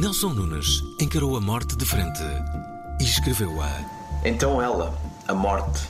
[0.00, 2.22] Nelson Nunes encarou a morte de frente
[2.98, 3.68] e escreveu-a.
[4.24, 5.82] Então ela, a morte,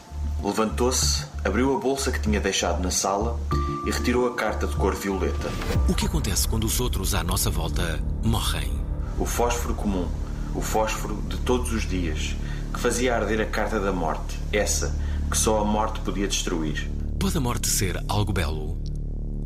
[0.43, 3.39] levantou-se, abriu a bolsa que tinha deixado na sala
[3.87, 5.49] e retirou a carta de cor violeta.
[5.89, 8.73] O que acontece quando os outros à nossa volta morrem?
[9.17, 10.09] O fósforo comum,
[10.57, 12.35] o fósforo de todos os dias,
[12.75, 14.93] que fazia arder a carta da morte, essa
[15.31, 16.91] que só a morte podia destruir.
[17.17, 18.77] Pode a morte ser algo belo?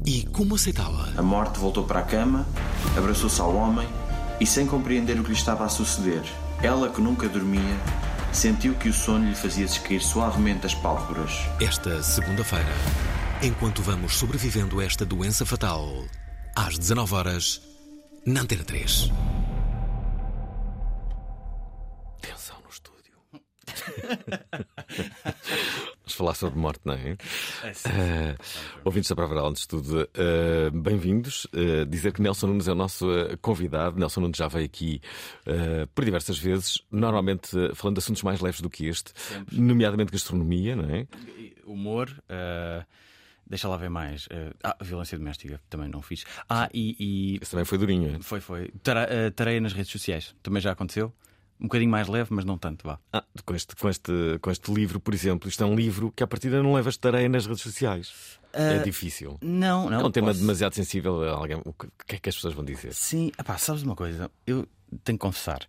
[0.06, 1.12] E como aceitá-la?
[1.19, 2.47] A morte voltou para a cama,
[2.97, 3.86] abraçou-se ao homem
[4.40, 6.22] e, sem compreender o que lhe estava a suceder,
[6.62, 7.77] ela que nunca dormia,
[8.32, 11.32] sentiu que o sono lhe fazia descair suavemente as pálpebras.
[11.60, 12.72] Esta segunda-feira,
[13.42, 16.04] enquanto vamos sobrevivendo a esta doença fatal,
[16.54, 17.62] às 19 horas,
[18.26, 19.10] na Antena 3.
[22.20, 23.19] Tensão no estúdio.
[26.14, 27.12] Vamos falar sobre morte, não é?
[27.12, 28.36] Uh,
[28.84, 31.44] ouvintes da Prova de tudo, uh, bem-vindos.
[31.46, 33.06] Uh, dizer que Nelson Nunes é o nosso
[33.40, 33.98] convidado.
[33.98, 35.00] Nelson Nunes já veio aqui
[35.92, 39.12] por diversas vezes, normalmente falando de assuntos mais leves do que este,
[39.50, 41.06] nomeadamente gastronomia, não é?
[41.64, 42.08] humor.
[43.44, 44.28] deixa lá ver mais.
[44.62, 46.24] ah, violência doméstica, também não fiz.
[46.48, 46.94] Ah, e.
[47.00, 48.16] e- Esse também foi durinho.
[48.16, 48.22] é?
[48.22, 48.70] foi, foi.
[49.34, 51.12] Tareia nas redes sociais, também já aconteceu.
[51.60, 52.98] Um bocadinho mais leve, mas não tanto, vá.
[53.12, 56.22] Ah, com, este, com, este, com este livro, por exemplo, isto é um livro que
[56.22, 58.38] à partida não levas tareia nas redes sociais.
[58.53, 59.38] é difícil.
[59.41, 60.00] Não, não.
[60.00, 61.60] é um tema posso- demasiado sensível a alguém.
[61.65, 62.92] O que, é que as pessoas vão dizer?
[62.92, 64.31] Sim, epá, sabes uma coisa?
[64.47, 64.66] Eu
[65.04, 65.60] tenho que confessar.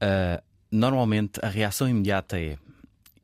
[0.00, 2.56] Ah, normalmente a reação imediata é: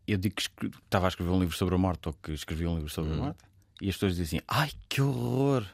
[0.07, 2.67] eu digo que escre- estava a escrever um livro sobre a morte ou que escrevi
[2.67, 3.39] um livro sobre a morte,
[3.81, 5.65] e as pessoas dizem assim: ai que horror!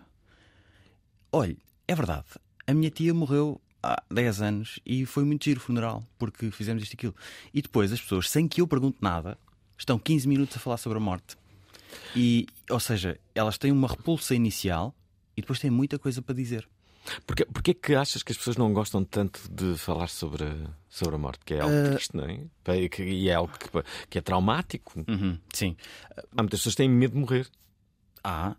[1.33, 1.57] Olha,
[1.87, 2.25] é verdade,
[2.67, 6.83] a minha tia morreu há 10 anos e foi muito giro o funeral, porque fizemos
[6.83, 7.15] isto e aquilo.
[7.53, 9.39] E depois as pessoas, sem que eu pergunte nada,
[9.77, 11.37] estão 15 minutos a falar sobre a morte.
[12.15, 14.95] E, ou seja, elas têm uma repulsa inicial
[15.37, 16.69] e depois têm muita coisa para dizer.
[17.27, 21.15] Porquê, porquê que achas que as pessoas não gostam tanto de falar sobre, a- sobre
[21.15, 21.41] a morte?
[21.47, 22.41] Que é algo triste, não é?
[23.03, 23.69] E é algo que,
[24.11, 25.03] que é traumático.
[25.09, 25.75] Uhum, sim.
[26.37, 27.49] Há muitas pessoas que têm medo de morrer.
[28.23, 28.55] Ah,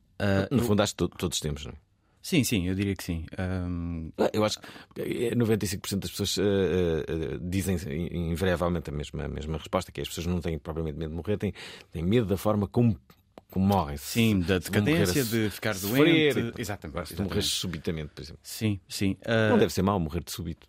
[0.50, 1.76] No fundo, acho que to- todos temos, não é?
[2.22, 3.26] Sim, sim, eu diria que sim.
[3.38, 8.94] Ahm, Eu acho que é 95% das pessoas eh, eh, eh, dizem in- invariavelmente a
[8.94, 11.54] mesma, a mesma resposta, que é as pessoas não têm propriamente medo de morrer, têm,
[11.92, 13.00] têm medo da forma como,
[13.52, 13.98] como morrem.
[13.98, 16.58] sim, da decadência, so- de ficar sofrer, doente.
[16.58, 17.08] e- Exatamente.
[17.08, 17.48] Se morrer exatamente.
[17.48, 18.42] subitamente, por exemplo.
[18.44, 19.18] Sim, sim.
[19.26, 20.68] Ah, Não deve ser mau morrer de súbito.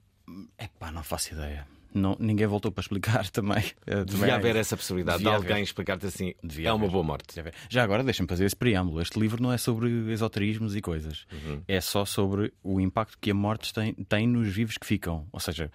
[0.58, 1.66] epá, não faço ideia.
[1.92, 3.62] Não, ninguém voltou para explicar também.
[3.84, 6.92] Também Devia é- haver essa possibilidade de alguém explicar-te assim: Devia é uma haver.
[6.92, 7.34] boa morte.
[7.68, 9.00] Já agora, deixa-me fazer esse preâmbulo.
[9.02, 11.26] Este livro não é sobre esoterismos e coisas.
[11.32, 11.62] Uhum.
[11.66, 15.26] É só sobre o impacto que a morte tem, tem nos vivos que ficam.
[15.32, 15.70] Ou seja,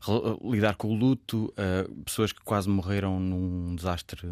[0.00, 4.30] re- lidar com o luto, ah, pessoas que quase morreram num desastre,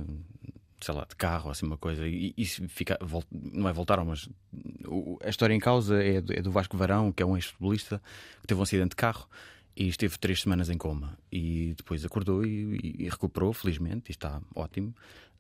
[0.81, 2.07] sei lá, de carro, assim uma coisa.
[2.07, 2.99] E isso fica,
[3.33, 4.29] não é voltaram, mas
[4.87, 8.03] o- a história em causa é do, é do Vasco Varão, que é um ex-futebolista
[8.43, 9.27] que teve um acidente de carro.
[9.77, 11.19] E esteve três semanas em coma.
[11.31, 14.95] E depois acordou e, e- recuperou, felizmente, e está ótimo.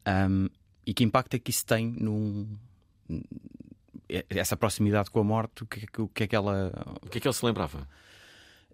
[0.04, 0.48] Ahm,
[0.86, 2.46] e que impacto é que isso tem num.
[4.28, 6.70] Essa proximidade com a morte, o que, é que- o que é que ela.
[7.02, 7.88] O que é que ele se lembrava?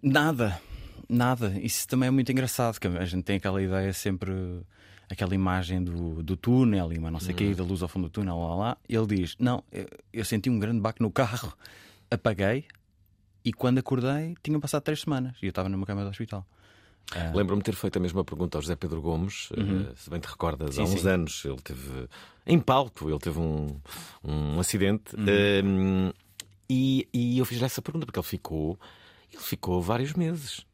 [0.01, 0.61] Nada,
[1.09, 1.57] nada.
[1.59, 4.31] Isso também é muito engraçado, que a gente tem aquela ideia sempre,
[5.09, 8.09] aquela imagem do, do túnel e uma não sei o quê, da luz ao fundo
[8.09, 8.77] do túnel, lá lá.
[8.87, 11.51] Ele diz: Não, eu, eu senti um grande baque no carro,
[12.11, 12.65] apaguei
[13.45, 16.45] e quando acordei tinham passado três semanas e eu estava numa cama do hospital.
[17.33, 20.27] Lembro-me de ter feito a mesma pergunta ao José Pedro Gomes, eh, se bem te
[20.27, 20.87] recordas, há Uhum.
[20.87, 21.07] Sim, uns sim.
[21.09, 22.07] anos ele teve
[22.47, 23.77] em palco, ele teve um,
[24.23, 25.25] um acidente Uhum.
[25.27, 26.13] eh,
[26.69, 28.79] e, e eu fiz-lhe essa pergunta porque ele ficou,
[29.31, 30.65] ele ficou vários meses.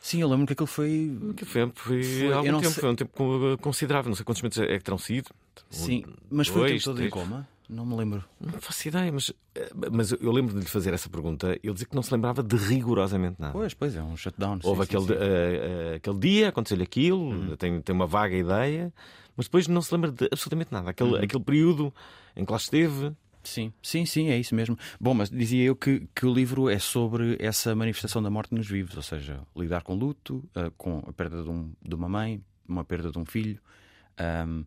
[0.00, 1.16] Sim, eu lembro que aquilo foi.
[1.36, 4.40] Que foi, foi, Foi- algum tempo, sei- foi um tempo co- considerável, não sei quantos
[4.42, 5.28] meses é que terão sido.
[5.70, 7.12] Um, Sim, mas foi o tempo todo em três.
[7.12, 7.46] coma.
[7.68, 8.24] Não me lembro.
[8.40, 11.58] Não faço ideia, mas, eh, mas eu lembro de lhe fazer essa pergunta.
[11.62, 13.52] Ele dizia que não se lembrava de rigorosamente nada.
[13.52, 14.58] Pois, pois, é um shutdown.
[14.62, 15.14] Houve sim, aquele, sim, sim.
[15.14, 18.92] eh, eh, aquele dia, aconteceu-lhe aquilo, tem, tem uma vaga ideia,
[19.36, 20.88] mas depois não se lembra de absolutamente nada.
[20.90, 21.92] Aquele, aquele período
[22.34, 23.12] em que lá esteve.
[23.42, 24.76] Sim, sim, sim, é isso mesmo.
[24.98, 28.66] Bom, mas dizia eu que, que o livro é sobre essa manifestação da morte nos
[28.66, 32.42] vivos, ou seja, lidar com luto, eh, com a perda de, um- de uma mãe,
[32.66, 33.58] uma perda de um filho,
[34.18, 34.64] ahm,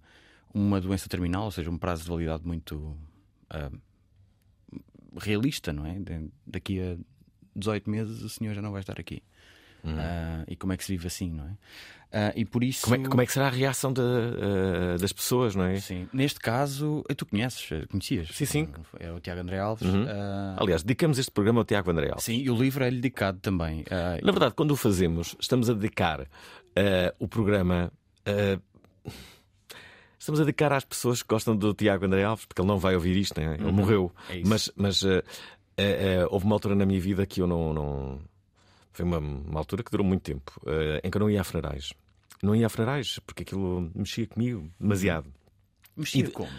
[0.54, 2.98] uma doença terminal, ou seja, um prazo de validade muito
[3.50, 3.78] ahm,
[5.18, 5.98] realista, não é?
[6.46, 6.98] Daqui a
[7.56, 9.22] 18 meses o senhor já não vai estar aqui.
[9.84, 11.58] Ah, e como é que se vive assim, não é?
[12.14, 12.84] Ah, e por isso.
[12.84, 15.80] Como é, como é que será a reação de, eh, das pessoas, não é?
[15.80, 18.30] Sim, neste caso, eh, tu conheces, eh, conhecias?
[18.32, 18.68] Sim, sim.
[19.00, 19.88] É o Tiago André Alves.
[20.08, 22.24] ah, Aliás, dedicamos este programa ao Tiago André Alves.
[22.24, 23.84] Sim, e o livro é-lhe dedicado também.
[24.22, 26.28] Na verdade, quando o fazemos, estamos a dedicar
[27.18, 27.92] o programa.
[30.22, 32.94] Estamos a dedicar às pessoas que gostam do Tiago André Alves, porque ele não vai
[32.94, 33.56] ouvir isto, né?
[33.60, 34.12] ele morreu.
[34.30, 35.24] É mas mas eh,
[35.76, 37.74] eh, eh, houve uma altura na minha vida que eu não.
[37.74, 38.20] não...
[38.94, 40.52] Foi uma, uma altura que durou muito tempo,
[41.02, 41.94] em que eu não ia a funerais.
[42.44, 45.28] Não ia a funerais, porque aquilo mexia comigo demasiado.
[45.96, 46.52] mexia e- como?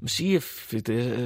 [0.00, 0.38] Mexia,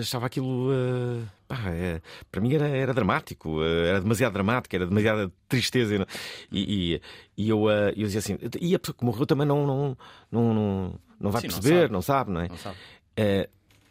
[0.00, 0.70] achava aquilo.
[0.72, 2.00] eh, pá, eh,
[2.30, 6.06] para mim era, era dramático, eh, era demasiado dramático, era demasiada tristeza.
[6.50, 7.00] e E,
[7.36, 9.98] e, eu, eh, eu dizia assim: e a pessoa que morreu também não, não,
[10.30, 11.92] não, não, não vai Sim, não perceber, sabe.
[11.92, 12.48] não sabe, não é?
[12.48, 12.76] Não sabe?
[13.16, 13.48] Eh,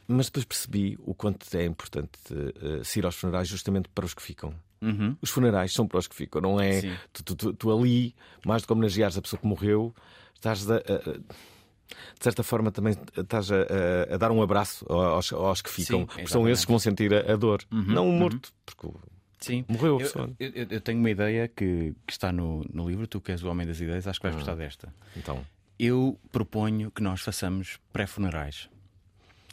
[0.07, 4.13] mas depois percebi o quanto é importante eh, se ir aos funerais justamente para os
[4.13, 4.53] que ficam.
[4.81, 5.15] Uhum.
[5.21, 6.81] Os funerais são para os que ficam, não é?
[7.13, 9.93] Tu, tu- tu- tu ali, mais do que homenageares a pessoa que morreu,
[10.33, 15.61] estás a, de certa forma também estás a, a- a dar um abraço aos, aos
[15.61, 18.51] que ficam, Sim, porque são esses que vão sentir a, a dor, não o morto,
[18.65, 18.95] porque o-
[19.39, 19.65] Sim.
[19.67, 20.29] morreu a pessoa.
[20.39, 23.43] eu- eu- eu tenho uma ideia que, que está no, no livro, tu que és
[23.43, 24.93] o homem das ideias, acho que vais gostar desta.
[25.15, 25.45] Então,
[25.83, 28.69] Eu proponho que nós façamos pré-funerais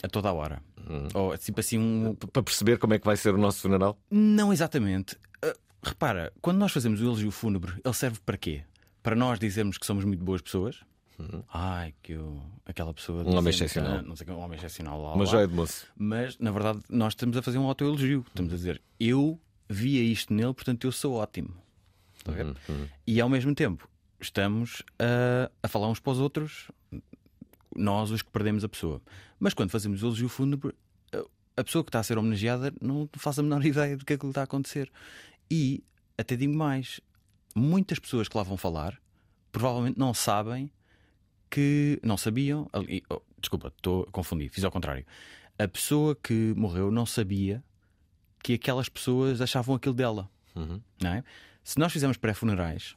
[0.02, 0.62] a toda a hora.
[1.14, 4.52] Ou tipo assim, um, para perceber como é que vai ser o nosso funeral, Não
[4.52, 5.16] exatamente.
[5.42, 8.62] Ah, repara, quando nós fazemos o elogio fúnebre, ele serve para quê?
[9.02, 10.84] Para nós dizermos que somos muito boas pessoas?
[11.50, 13.24] Ai, que eu, aquela pessoa.
[13.24, 13.32] Uhum.
[13.32, 14.02] Um homem excepcional.
[14.02, 15.00] Não sei, que é um homem excepcional.
[15.02, 15.30] Lá, uma lá.
[15.30, 15.86] joia de moço.
[15.96, 18.22] Mas, na verdade, nós estamos a fazer um autoelogio.
[18.28, 21.54] Estamos a dizer, eu via isto nele, portanto eu sou ótimo.
[22.18, 22.54] Está a ver?
[23.06, 23.88] E ao mesmo tempo,
[24.20, 26.70] estamos a, a falar uns para os outros,
[27.74, 29.00] nós os que perdemos a pessoa.
[29.38, 30.74] Mas quando fazemos o elogio fúnebre,
[31.12, 34.12] a- a pessoa que está a ser homenageada não faz a menor ideia do que
[34.14, 34.90] é que lhe está a acontecer.
[35.50, 35.82] E,
[36.16, 37.00] até digo mais,
[37.54, 39.00] muitas pessoas que lá vão falar
[39.52, 40.70] provavelmente não sabem
[41.50, 42.68] que não sabiam.
[43.10, 45.06] oh, desculpa, estou a confundir, fiz ao contrário.
[45.58, 47.64] A pessoa que morreu não sabia
[48.42, 50.30] que aquelas pessoas achavam aquilo dela.
[50.54, 51.24] Não é?
[51.64, 52.96] Se nós fizermos pré-funerais,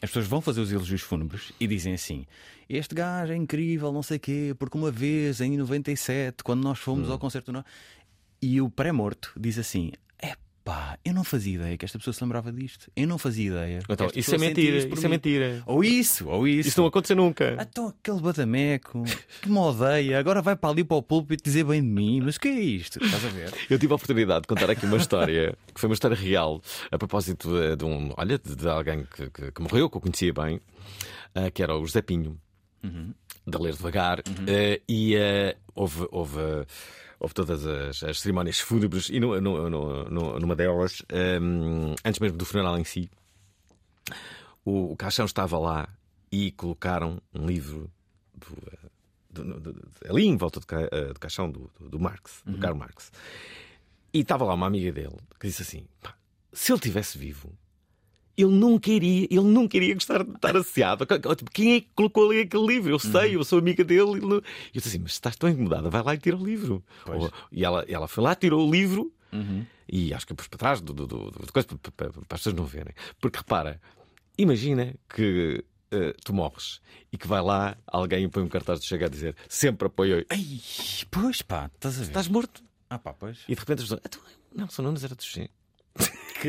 [0.00, 2.26] as pessoas vão fazer os elogios fúnebres e dizem assim:
[2.68, 7.08] Este gajo é incrível, não sei quê, porque uma vez em 97, quando nós fomos
[7.10, 7.52] ao concerto.
[8.40, 9.92] E o pré-morto diz assim:
[10.64, 12.88] Epá, eu não fazia ideia que esta pessoa se lembrava disto.
[12.94, 13.80] Eu não fazia ideia.
[13.88, 15.62] Então, esta isso é mentira, por isso é mim." mentira.
[15.66, 16.68] Ou isso, ou isso.
[16.68, 17.56] Isso não aconteceu nunca.
[17.60, 19.02] Então aquele badameco
[19.42, 22.36] que me odeia, agora vai para ali para o púlpito dizer bem de mim, mas
[22.36, 23.04] o que é isto?
[23.04, 23.52] Estás a ver?
[23.68, 26.62] Eu tive a oportunidade de contar aqui uma história que foi uma história real
[26.92, 30.60] a propósito de um, olha, de, alguém que, que- que morreu, que eu conhecia bem,
[31.34, 32.38] eh, que era o José Pinho,
[33.44, 36.38] de ler devagar, eh, e eh, houve, houve,
[37.22, 41.38] houve todas as, as cerimónias fúnebres, e no, no- no- numa delas, eh,
[42.04, 43.08] antes mesmo do funeral em si,
[44.64, 45.88] o, o caixão estava lá
[46.30, 47.88] e colocaram um livro
[48.34, 48.88] do, eh,
[49.30, 53.12] do- do- ali em volta do, eh, caixão do, Marx, do Karl Marx.
[54.12, 56.14] E estava lá uma amiga dele que disse assim: "Pá,
[56.52, 57.52] se ele tivesse vivo,
[58.36, 61.04] ele nunca iria, ele nunca iria gostar de estar associado.
[61.36, 62.90] Tipo, Quem é que colocou ali aquele livro?
[62.90, 64.12] Eu sei, eu sou amiga dele.
[64.12, 64.42] ele não- E eu
[64.74, 66.82] disse assim: Mas se estás tão incomodada, vai lá e tira o livro.
[67.04, 67.30] Pois.
[67.50, 69.12] E ela, ela foi lá, tirou o livro
[69.88, 72.54] e acho que pus para trás do, do, do, do- coisa, para, para- as pessoas
[72.54, 72.94] não verem.
[73.20, 73.80] Porque repara,
[74.38, 75.64] imagina que.
[75.90, 76.80] eh, tu morres
[77.12, 80.24] e que vai lá alguém e põe um cartaz de chega a dizer sempre apoio.
[80.30, 80.60] Ai,
[81.10, 82.06] pois pá, estás a ver?
[82.06, 82.62] Estás morto.
[82.88, 83.38] Ah pá, pois.
[83.48, 84.00] E de repente as pessoas.
[84.04, 84.20] "Então,
[84.54, 85.22] Nelson Nunes era do.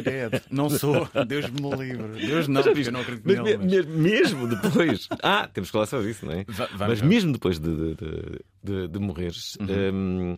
[0.01, 1.07] Credo, não sou.
[1.27, 2.25] Deus me livre.
[2.25, 2.87] Deus não, viste?
[2.87, 3.57] eu não acredito Mas, nele.
[3.57, 3.85] Mas...
[3.85, 5.07] me- mesmo depois.
[5.21, 6.43] ah, temos que falar sobre isso, não é?
[6.47, 10.35] Va- vamos, mas mesmo depois de, de, de, de- morreres, hum,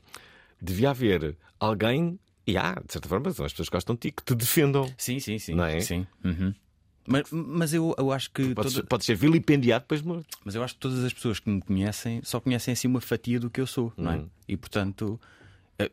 [0.62, 2.20] devia haver alguém.
[2.48, 4.94] E há, de certa forma, são as pessoas que gostam de ti, que te defendam.
[4.98, 5.56] Sim, sim, sim.
[5.56, 5.80] Não é?
[5.80, 6.06] Sim.
[6.24, 6.54] Uhum.
[7.08, 8.54] Mas, mas eu, eu acho que.
[8.54, 10.26] Podes, toda- podes ser vilipendiado depois de morto.
[10.44, 13.40] Mas eu acho que todas as pessoas que me conhecem só conhecem assim uma fatia
[13.40, 14.24] do que eu sou, não é?
[14.48, 15.20] E portanto,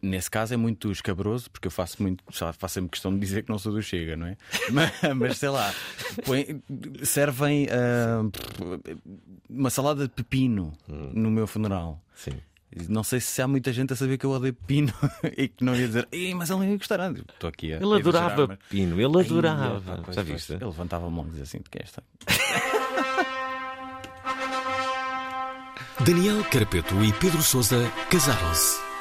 [0.01, 3.51] nesse caso é muito escabroso, porque eu faço muito, faço sempre questão de dizer que
[3.51, 4.37] não sou do Chega, não é?
[4.71, 5.73] Mas, mas, sei lá,
[6.25, 6.62] põe-
[7.03, 8.23] servem ah,
[9.51, 12.01] uma salada de pepino no meu funeral.
[12.15, 12.33] Sim.
[12.89, 14.93] Não sei se há muita gente a saber que eu odeio pepino
[15.37, 17.12] e que não ia dizer, mas ele ia gostar.
[17.12, 17.77] Estou aqui a.
[17.77, 18.59] Ele adorava mas...
[18.59, 20.03] pepino, ele adorava.
[20.07, 20.53] Ai, Já viste?
[20.55, 22.03] Ele levantava a mão e dizia assim: que é esta?
[26.01, 27.77] Daniel Carapeto e Pedro Souza
[28.11, 28.92] casaram-se.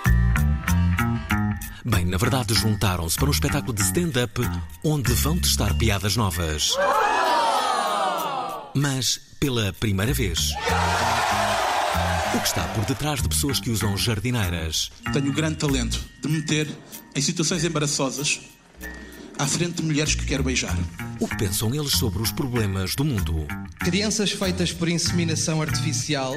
[1.83, 4.39] Bem, na verdade, juntaram-se para um espetáculo de stand-up
[4.83, 6.75] onde vão testar piadas novas.
[8.75, 10.51] Mas pela primeira vez.
[12.33, 14.91] O que está por detrás de pessoas que usam jardineiras?
[15.11, 16.69] Tenho o grande talento de me meter
[17.15, 18.39] em situações embaraçosas
[19.39, 20.77] à frente de mulheres que quero beijar.
[21.19, 23.47] O que pensam eles sobre os problemas do mundo?
[23.79, 26.35] Crianças feitas por inseminação artificial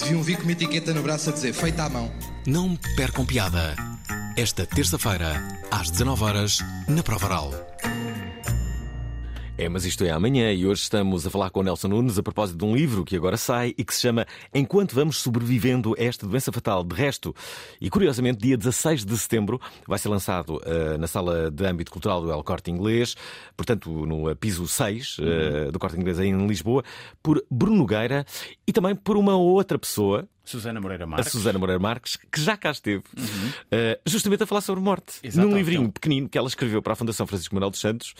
[0.00, 2.12] deviam vir com uma etiqueta no braço a dizer feita à mão.
[2.44, 3.93] Não percam piada.
[4.36, 7.52] Esta terça-feira, às 19 horas na Provaral.
[9.56, 12.22] É, mas isto é amanhã e hoje estamos a falar com o Nelson Nunes a
[12.24, 16.02] propósito de um livro que agora sai e que se chama Enquanto Vamos Sobrevivendo a
[16.02, 16.82] Esta Doença Fatal.
[16.82, 17.32] De resto,
[17.80, 22.20] e curiosamente, dia 16 de setembro vai ser lançado uh, na Sala de Âmbito Cultural
[22.20, 23.14] do El Corte Inglês,
[23.56, 25.70] portanto, no piso 6 uh, uhum.
[25.70, 26.82] do Corte Inglês em Lisboa,
[27.22, 28.26] por Bruno Nogueira
[28.66, 31.26] e também por uma outra pessoa, Susana Moreira Marques.
[31.26, 33.48] A Susana Moreira Marques, que já cá esteve, uhum.
[33.48, 35.14] uh, justamente a falar sobre morte.
[35.22, 38.14] Exato, num livrinho pequenino que ela escreveu para a Fundação Francisco Manuel dos Santos.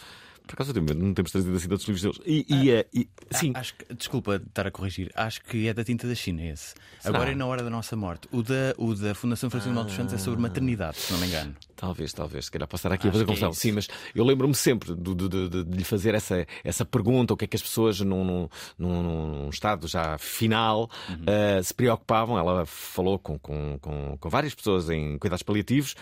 [0.46, 2.20] Por acaso não temos trazido assim outros livros deles.
[2.26, 3.52] E, e, ah, e, sim.
[3.54, 6.74] Acho que, desculpa estar a corrigir, acho que é da tinta da China esse.
[7.00, 7.16] Será?
[7.16, 8.28] Agora é na hora da nossa morte.
[8.30, 9.82] O da, o da Fundação Francisco ah.
[9.82, 11.54] dos Santos é sobre maternidade, se não me engano.
[11.76, 12.44] Talvez, talvez.
[12.46, 13.50] Se calhar posso estar aqui acho a fazer confusão.
[13.50, 17.34] É sim, mas eu lembro-me sempre de, de, de, de, lhe fazer essa, essa pergunta:
[17.34, 21.16] o que é que as pessoas num, num, num, estado já final uhum.
[21.58, 22.38] uh, se preocupavam.
[22.38, 25.94] Ela falou com, com, com, com várias pessoas em cuidados paliativos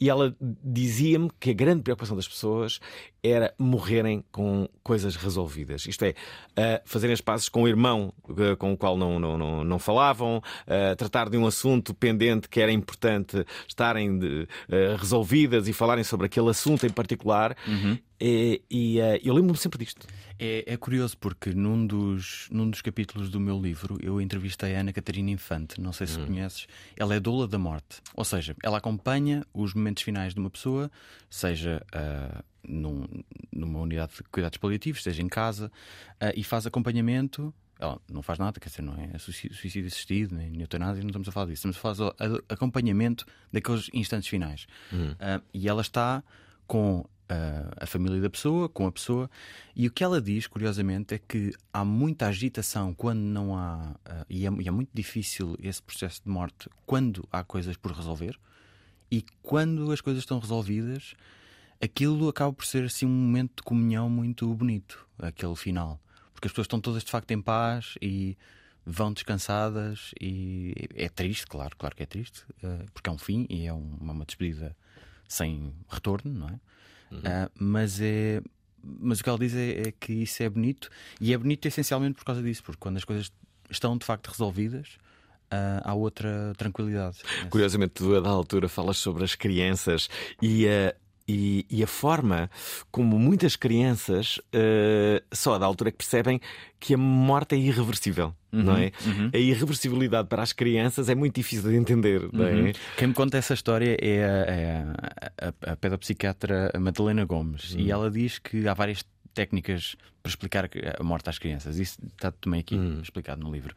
[0.00, 2.80] e ela dizia-me que a grande preocupação das pessoas
[3.22, 5.86] era morrerem com coisas resolvidas.
[5.86, 9.36] Isto é, uh, fazerem as pazes com o irmão uh, com o qual não, não,
[9.36, 10.42] não, não falavam,
[10.96, 14.48] tratar de um assunto pendente que era importante estarem de,
[15.18, 17.56] resolvidas e falarem sobre aquele assunto em particular.
[17.66, 17.98] Uhum.
[18.20, 20.06] E, e eu lembro-me sempre disto.
[20.38, 24.80] É, é, curioso porque num dos, num dos capítulos do meu livro eu entrevistei a
[24.80, 26.26] Ana Catarina Infante, não sei se uhum.
[26.26, 26.66] conheces.
[26.96, 30.90] Ela é doula da morte, ou seja, ela acompanha os momentos finais de uma pessoa,
[31.28, 33.06] seja uh, num,
[33.52, 35.70] numa unidade de cuidados paliativos, esteja em casa,
[36.22, 37.52] uh, e faz acompanhamento.
[37.78, 41.32] Ela não faz nada, quer dizer, não é suicídio assistido, nem eutanásia, não estamos a
[41.32, 41.68] falar disso.
[41.68, 44.66] Estamos a falar de acompanhamento daqueles instantes finais.
[44.92, 45.12] Uhum.
[45.12, 46.22] Uh, e ela está
[46.66, 47.04] com
[47.76, 49.30] a família da pessoa, com a pessoa,
[49.76, 53.94] e o que ela diz, curiosamente, é que há muita agitação quando não há.
[54.06, 57.92] Uh, e, é, e, é, muito difícil esse processo de morte quando há coisas por
[57.92, 58.38] resolver,
[59.10, 61.14] e quando as coisas estão resolvidas,
[61.82, 66.00] aquilo acaba por ser assim um momento de comunhão muito bonito, aquele final.
[66.38, 68.38] Porque as pessoas estão todas de facto em paz e
[68.86, 73.44] vão descansadas e é triste, claro, claro que é triste, eh, porque é um fim
[73.50, 74.74] e é uma despedida
[75.26, 76.60] sem retorno, não é?
[77.10, 77.18] Uhum.
[77.18, 78.40] Uh, mas é
[78.80, 80.88] mas o que ela diz é, é, que isso é bonito
[81.20, 83.32] e é bonito essencialmente por causa disso, porque quando as coisas
[83.68, 84.96] estão de facto resolvidas.
[85.50, 87.20] Uh, há outra tranquilidade.
[87.48, 90.10] Curiosamente, tu a da altura falas sobre as crianças
[90.42, 90.94] e uh,
[91.28, 92.50] e, e, a forma
[92.90, 96.40] como muitas crianças uh, só da altura que percebem
[96.80, 98.34] que a morte é irreversível.
[98.50, 98.92] Uhum, não é?
[99.04, 99.30] Uhum.
[99.34, 102.22] A irreversibilidade para as crianças é muito difícil de entender.
[102.32, 102.68] Uhum.
[102.68, 102.72] É?
[102.96, 104.86] Quem me conta essa história é a, é
[105.42, 107.90] a, a, a pedopsiquiatra Madalena Gomes e uhum.
[107.90, 109.04] ela diz que há várias
[109.38, 110.68] técnicas para explicar
[110.98, 111.78] a morte às crianças.
[111.78, 113.00] Isso está também aqui hum.
[113.00, 113.72] explicado no livro.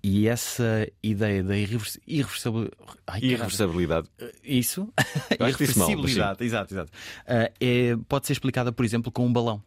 [0.00, 2.86] E essa ideia da irreversibilidade.
[3.20, 4.08] irreversibilidade.
[4.20, 4.88] Eh, isso.
[5.34, 6.44] irreversibilidade.
[6.44, 6.92] exato, exato.
[7.22, 9.60] Uh, é, pode ser explicada, por exemplo, com um balão.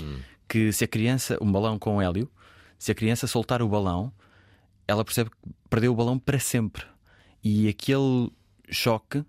[0.00, 0.18] Hum.
[0.48, 1.38] Que se a criança.
[1.40, 2.28] Um balão com hélio.
[2.76, 4.12] Se a criança soltar o balão,
[4.88, 5.36] ela percebe que
[5.70, 6.84] perdeu o balão para sempre.
[7.42, 8.32] E aquele
[8.68, 9.24] choque.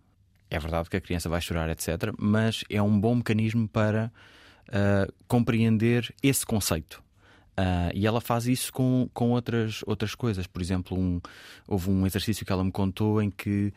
[0.50, 2.12] É verdade que a criança vai chorar, etc.
[2.18, 4.12] Mas é um bom mecanismo para
[4.70, 7.04] uh, compreender esse conceito.
[7.60, 10.48] Uh, e ela faz isso com, com outras, outras coisas.
[10.48, 11.20] Por exemplo, um,
[11.68, 13.74] houve um exercício que ela me contou em que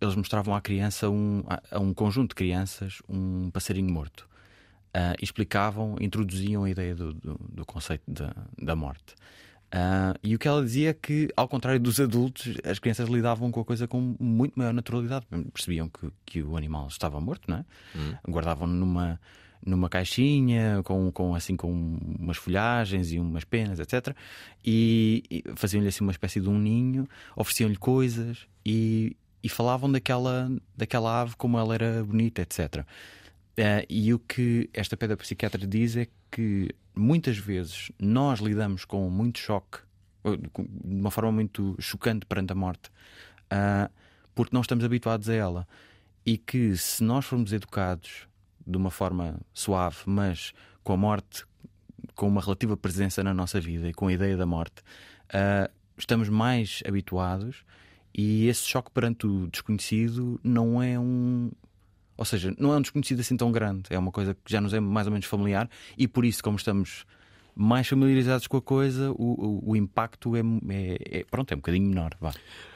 [0.00, 4.28] eles mostravam à criança um, a, um conjunto de crianças um passarinho morto.
[4.94, 9.14] Uh, explicavam, introduziam a ideia do, do, do conceito da, da morte.
[9.72, 13.50] Uh, e o que ela dizia é que, ao contrário dos adultos, as crianças lidavam
[13.50, 15.24] com a coisa com muito maior naturalidade.
[15.50, 17.64] Percebiam que, que o animal estava morto, não é?
[17.96, 18.14] Hum.
[18.28, 19.18] Guardavam-no numa
[19.64, 24.14] numa caixinha com, com assim com umas folhagens e umas penas, etc.
[24.64, 30.50] E, e faziam-lhe assim uma espécie de um ninho, ofereciam-lhe coisas e, e falavam daquela,
[30.76, 32.78] daquela ave como ela era bonita, etc.
[32.78, 32.84] Uh,
[33.56, 39.08] eh, e o que esta pedra psiquiatra diz é que muitas vezes nós lidamos com
[39.10, 39.78] muito choque,
[40.24, 40.50] de
[40.84, 42.90] uma forma muito chocante perante a morte,
[43.52, 43.90] uh,
[44.34, 45.68] porque não estamos habituados a ela.
[46.24, 48.28] E que se nós formos educados
[48.66, 50.52] de uma forma suave, mas
[50.82, 51.44] com a morte
[52.14, 54.82] com uma relativa presença na nossa vida e com a ideia da morte,
[55.34, 57.64] uh, estamos mais habituados
[58.14, 61.50] e esse choque perante o desconhecido não é um.
[62.16, 64.74] Ou seja, não é um desconhecido assim tão grande, é uma coisa que já nos
[64.74, 67.06] é mais ou menos familiar e por isso, como estamos
[67.54, 71.58] mais familiarizados com a coisa, o, o, o impacto é, é, é, pronto, é um
[71.58, 72.12] bocadinho menor.
[72.20, 72.32] Vá.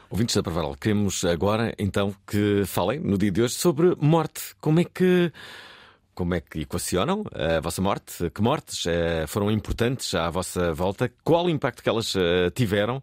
[0.08, 4.54] Ouvintes da Parvaral, queremos agora então que falem no dia de hoje sobre morte.
[4.60, 5.32] Como é que
[6.16, 8.30] como é que equacionam a vossa morte?
[8.30, 11.12] Que mortes eh, foram importantes à vossa volta?
[11.22, 13.02] Qual o impacto que elas eh, tiveram?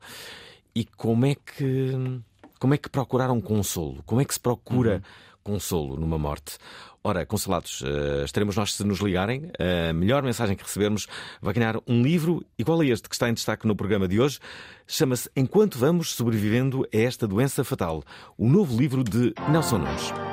[0.75, 2.21] E como é que
[2.59, 4.01] como é que procuraram consolo?
[4.05, 5.01] Como é que se procura uhum.
[5.43, 6.57] consolo numa morte?
[7.03, 9.51] Ora, consolados, eh, estaremos nós se nos ligarem.
[9.59, 11.05] A melhor mensagem que recebermos
[11.39, 14.39] vai ganhar um livro igual a este que está em destaque no programa de hoje.
[14.87, 18.03] Chama-se Enquanto Vamos Sobrevivendo a Esta Doença Fatal,
[18.35, 20.32] o novo livro de Nelson Nunes.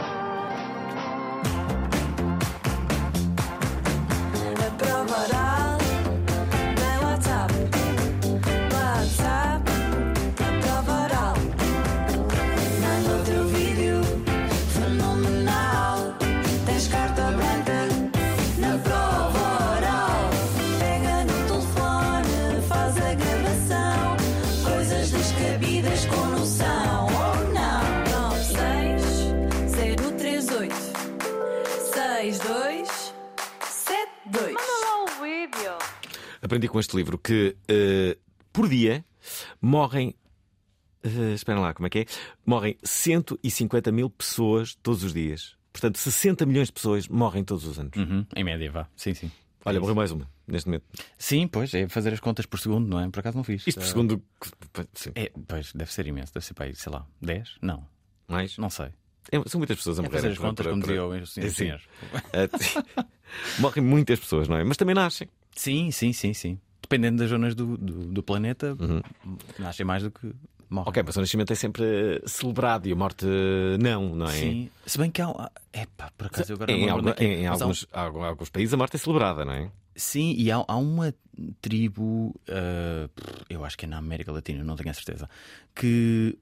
[36.50, 38.20] Aprendi com este livro que uh,
[38.52, 39.04] por dia
[39.62, 40.16] morrem.
[41.04, 42.06] Uh, esperem lá, como é que é?
[42.44, 45.56] Morrem 150 mil pessoas todos os dias.
[45.72, 47.96] Portanto, 60 milhões de pessoas morrem todos os anos.
[47.96, 48.88] Uhum, em média, vá.
[48.96, 49.30] Sim, sim.
[49.64, 50.84] Olha, morreu mais uma, neste momento.
[51.16, 53.08] Sim, pois, é fazer as contas por segundo, não é?
[53.08, 53.64] Por acaso não fiz.
[53.66, 54.22] Isto por segundo.
[54.94, 55.12] Sim.
[55.14, 56.34] É, pois, deve ser imenso.
[56.34, 57.58] Deve ser para aí, sei lá, 10?
[57.62, 57.86] Não.
[58.26, 58.58] Mais?
[58.58, 58.88] Não sei.
[59.30, 60.16] É, são muitas pessoas a morrer.
[60.16, 61.80] É fazer as contas, para, como dizia o senhor.
[63.60, 64.64] Morrem muitas pessoas, não é?
[64.64, 65.28] Mas também nascem.
[65.54, 66.58] Sim, sim, sim, sim.
[66.82, 69.00] Dependendo das zonas do, do, do planeta, uhum.
[69.58, 70.32] nascem mais do que
[70.68, 70.88] morrem.
[70.88, 73.26] Ok, mas o nascimento é sempre celebrado e a morte
[73.80, 74.32] não, não é?
[74.32, 75.50] Sim, se bem que há.
[75.72, 78.02] Epá, por acaso eu agora em, algum, em, em alguns, há...
[78.02, 79.70] alguns países a morte é celebrada, não é?
[79.94, 81.14] Sim, e há, há uma
[81.60, 83.10] tribo, uh,
[83.48, 85.28] eu acho que é na América Latina, não tenho a certeza,
[85.74, 86.38] que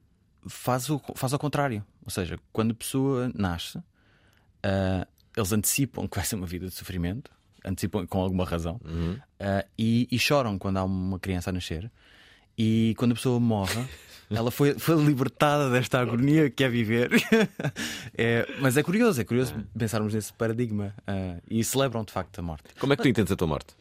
[0.47, 1.83] faz, o, faz ao contrário.
[2.03, 6.73] Ou seja, quando a pessoa nasce, uh, eles antecipam que vai ser uma vida de
[6.73, 7.31] sofrimento
[7.69, 9.13] antecipam com alguma razão, uhum.
[9.13, 11.91] uh, e, e, choram quando há uma criança a nascer.
[12.57, 13.85] E quando a pessoa morre,
[14.29, 17.09] ela foi, foi libertada desta agonia que é viver.
[18.17, 19.79] é, mas é curioso, é curioso é.
[19.79, 22.73] pensarmos nesse paradigma uh, e celebram de facto a morte.
[22.79, 23.75] Como é que tu entendes a tua morte?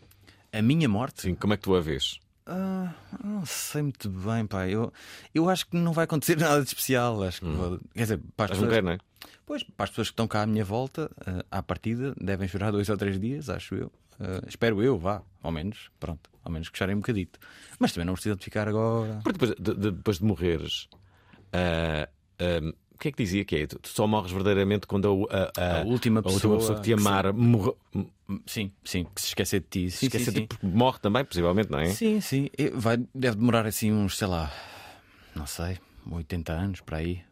[0.52, 1.22] A minha morte?
[1.22, 2.20] Sim, como é que tu a vês?
[2.48, 2.88] Uh,
[3.22, 4.74] não sei muito bem, pai.
[4.74, 4.90] Eu,
[5.34, 7.22] eu acho que não vai acontecer nada de especial.
[7.22, 7.56] Acho que hum.
[7.56, 8.98] vou, quer dizer, para as pessoas, não é?
[9.44, 12.70] Pois, para as pessoas que estão cá à minha volta, uh, à partida, devem chorar
[12.70, 13.86] dois ou três dias, acho eu.
[14.18, 17.38] Uh, espero eu, vá, ao menos, pronto, ao menos que chorem um bocadito.
[17.78, 19.20] Mas também não precisa de ficar agora.
[19.22, 20.88] Porque depois de, de depois de morreres,
[21.52, 23.66] uh, o que é que dizia que é?
[23.68, 26.92] Tu só morres verdadeiramente quando a, a, a, última, pessoa, a última pessoa que te
[26.92, 27.72] amar morre.
[28.44, 29.90] Sim, sim, que se esquecer de ti.
[29.92, 31.90] Se esquecer de ti, morre também, possivelmente, não é?
[31.90, 32.50] Sim, sim.
[32.74, 34.52] Vai, deve demorar assim uns, sei lá,
[35.32, 35.78] não sei,
[36.10, 37.22] 80 anos para aí.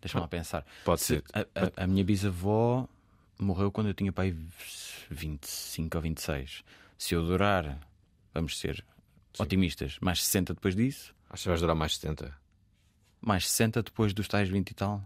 [0.00, 0.64] Deixa-me lá pensar.
[0.82, 1.22] Pode ser.
[1.34, 2.88] A, a, a, minha bisavó
[3.38, 4.34] morreu quando eu tinha pai
[5.10, 6.64] 25 ou 26.
[6.96, 7.78] Se eu durar,
[8.32, 8.82] vamos ser
[9.34, 9.42] sim.
[9.42, 11.14] otimistas, mais 60 depois disso.
[11.28, 12.45] Acho que vais durar mais 70
[13.20, 15.02] mais 60 depois dos tais 20 e tal.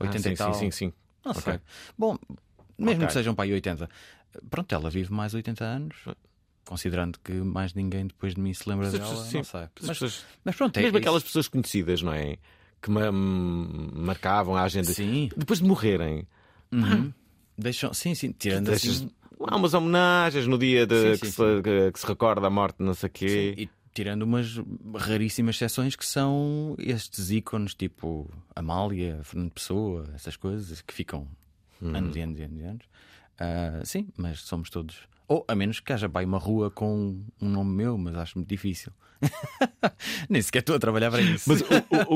[0.00, 0.54] 80 ah, sim, e tal.
[0.54, 0.92] Sim, sim, sim.
[1.24, 1.42] Não okay.
[1.42, 1.60] sei.
[1.96, 2.18] Bom,
[2.78, 3.06] mesmo okay.
[3.06, 3.88] que sejam para aí 80.
[4.50, 5.96] Pronto, ela vive mais 80 anos.
[6.64, 9.38] Considerando que mais ninguém depois de mim se lembra dela, sim.
[9.38, 9.68] não sei.
[9.80, 10.24] Mas, pessoas...
[10.44, 11.02] mas pronto, é Mesmo isso.
[11.02, 12.36] aquelas pessoas conhecidas, não é?
[12.80, 14.92] Que marcavam a agenda.
[14.92, 15.28] Sim.
[15.36, 16.26] Depois de morrerem.
[16.72, 17.12] Uhum.
[17.58, 18.96] Deixam, sim, sim, tirando Deixas...
[18.96, 19.10] assim.
[19.44, 22.50] Há umas homenagens no dia de, sim, que, sim, se, que, que, se, recorda a
[22.50, 23.54] morte, não sei o quê.
[23.56, 24.56] Sim, e tirando umas
[24.94, 31.28] raríssimas exceções que são estes ícones tipo Amália, Fernando Pessoa, essas coisas que ficam
[31.80, 31.94] uhum.
[31.94, 32.86] anos e anos e anos e anos.
[33.34, 34.96] Uh, sim, mas somos todos.
[35.28, 38.48] Ou a menos que haja bem uma rua com um nome meu, mas acho muito
[38.48, 38.92] difícil.
[40.28, 41.48] Nem sequer estou a trabalhar para isso.
[41.48, 41.64] Mas o,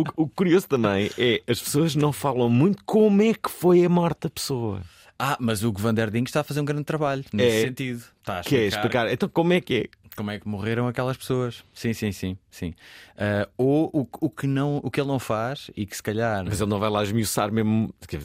[0.00, 3.88] o, o, curioso também é as pessoas não falam muito como é que foi a
[3.88, 4.82] morte da pessoa.
[5.18, 8.04] Ah, mas o Vanderding está a fazer um grande trabalho nesse é, sentido.
[8.20, 8.48] Está a explicar.
[8.48, 9.12] Que é explicar.
[9.12, 10.06] Então, como é que é?
[10.16, 11.62] Como é que morreram aquelas pessoas?
[11.74, 12.74] Sim, sim, sim, sim.
[13.16, 16.42] Uh, ou o, o, que não, o que ele não faz e que se calhar.
[16.44, 17.94] Mas ele não vai lá esmiuçar mesmo.
[18.00, 18.18] Porque...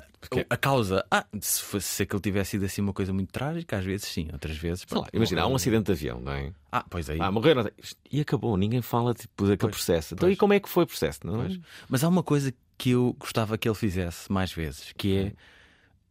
[0.50, 1.06] A causa.
[1.12, 4.30] Ah, se fosse se aquele tivesse sido assim uma coisa muito trágica, às vezes sim,
[4.32, 4.86] outras vezes.
[4.88, 6.54] Sei lá, imagina, há um acidente de avião, não é?
[6.72, 7.18] Ah, pois aí.
[7.20, 7.70] Ah, morreram.
[8.10, 10.14] E acabou, ninguém fala tipo, daquele pois, processo.
[10.14, 10.36] Então, pois.
[10.36, 11.20] e como é que foi o processo?
[11.26, 11.50] Não é?
[11.90, 15.34] Mas há uma coisa que eu gostava que ele fizesse mais vezes, que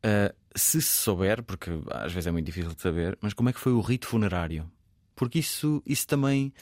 [0.05, 3.49] é uh, se se souber, porque às vezes é muito difícil de saber, mas como
[3.49, 4.71] é que foi o rito funerário?
[5.15, 6.53] Porque isso, isso também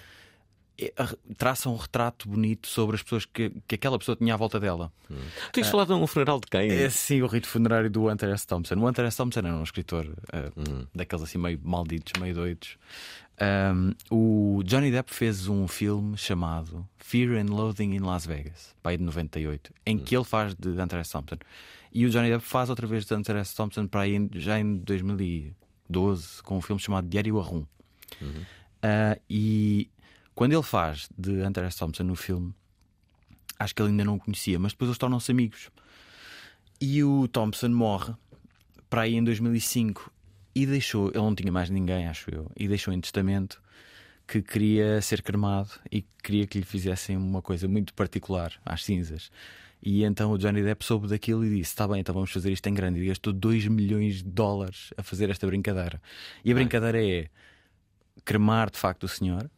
[0.81, 0.93] é,
[1.37, 4.93] traça um retrato bonito sobre as pessoas que, que aquela pessoa tinha à volta dela.
[5.11, 5.17] Hum.
[5.53, 6.71] Tens uh, falado de um funeral de quem?
[6.71, 8.47] É, sim, o rito funerário do Hunter S.
[8.47, 8.77] Thompson.
[8.77, 9.17] O Hunter S.
[9.17, 10.87] Thompson era um escritor uh, hum.
[10.95, 12.79] daqueles assim meio malditos, meio doidos.
[13.41, 18.97] Um, o Johnny Depp fez um filme chamado Fear and Loathing in Las Vegas, pai
[18.97, 19.99] de 98, em hum.
[20.01, 21.11] que ele faz de Hunter S.
[21.11, 21.39] Thompson.
[21.93, 23.55] E o Johnny Depp faz outra vez de Hunter S.
[23.55, 27.65] Thompson para aí, já em 2012, com um filme chamado Diário Arrum.
[28.21, 28.43] Uhum.
[28.79, 29.91] Uh, e
[30.35, 31.79] quando ele faz de Hunter S.
[31.79, 32.55] Thompson no filme,
[33.59, 35.71] acho que ele ainda não o conhecia, mas depois eles tornam-se amigos.
[36.81, 38.15] E o Thompson morre
[38.89, 40.13] para aí em 2005
[40.55, 43.61] e deixou, ele não tinha mais ninguém, acho eu, e deixou em testamento
[44.29, 49.31] que queria ser cremado e queria que lhe fizessem uma coisa muito particular às cinzas.
[49.83, 52.67] E então o Johnny Depp soube daquilo e disse: Está bem, então vamos fazer isto
[52.69, 53.01] em grande.
[53.01, 56.01] E gastou 2 milhões de dólares a fazer esta brincadeira.
[56.45, 57.29] E a brincadeira é
[58.25, 59.51] cremar de facto o senhor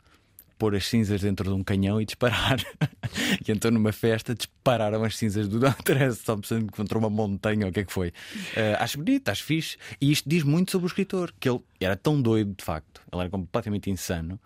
[0.61, 2.61] pôr as cinzas dentro de um canhão e disparar.
[3.49, 6.15] e então, numa festa, dispararam as cinzas do Dr.
[6.23, 8.09] Thompson contra uma montanha, ou o que é que foi.
[8.09, 9.79] Uh, acho bonito, acho fixe.
[9.99, 13.23] E isto diz muito sobre o escritor, que ele era tão doido, de facto, ele
[13.23, 14.39] era completamente insano.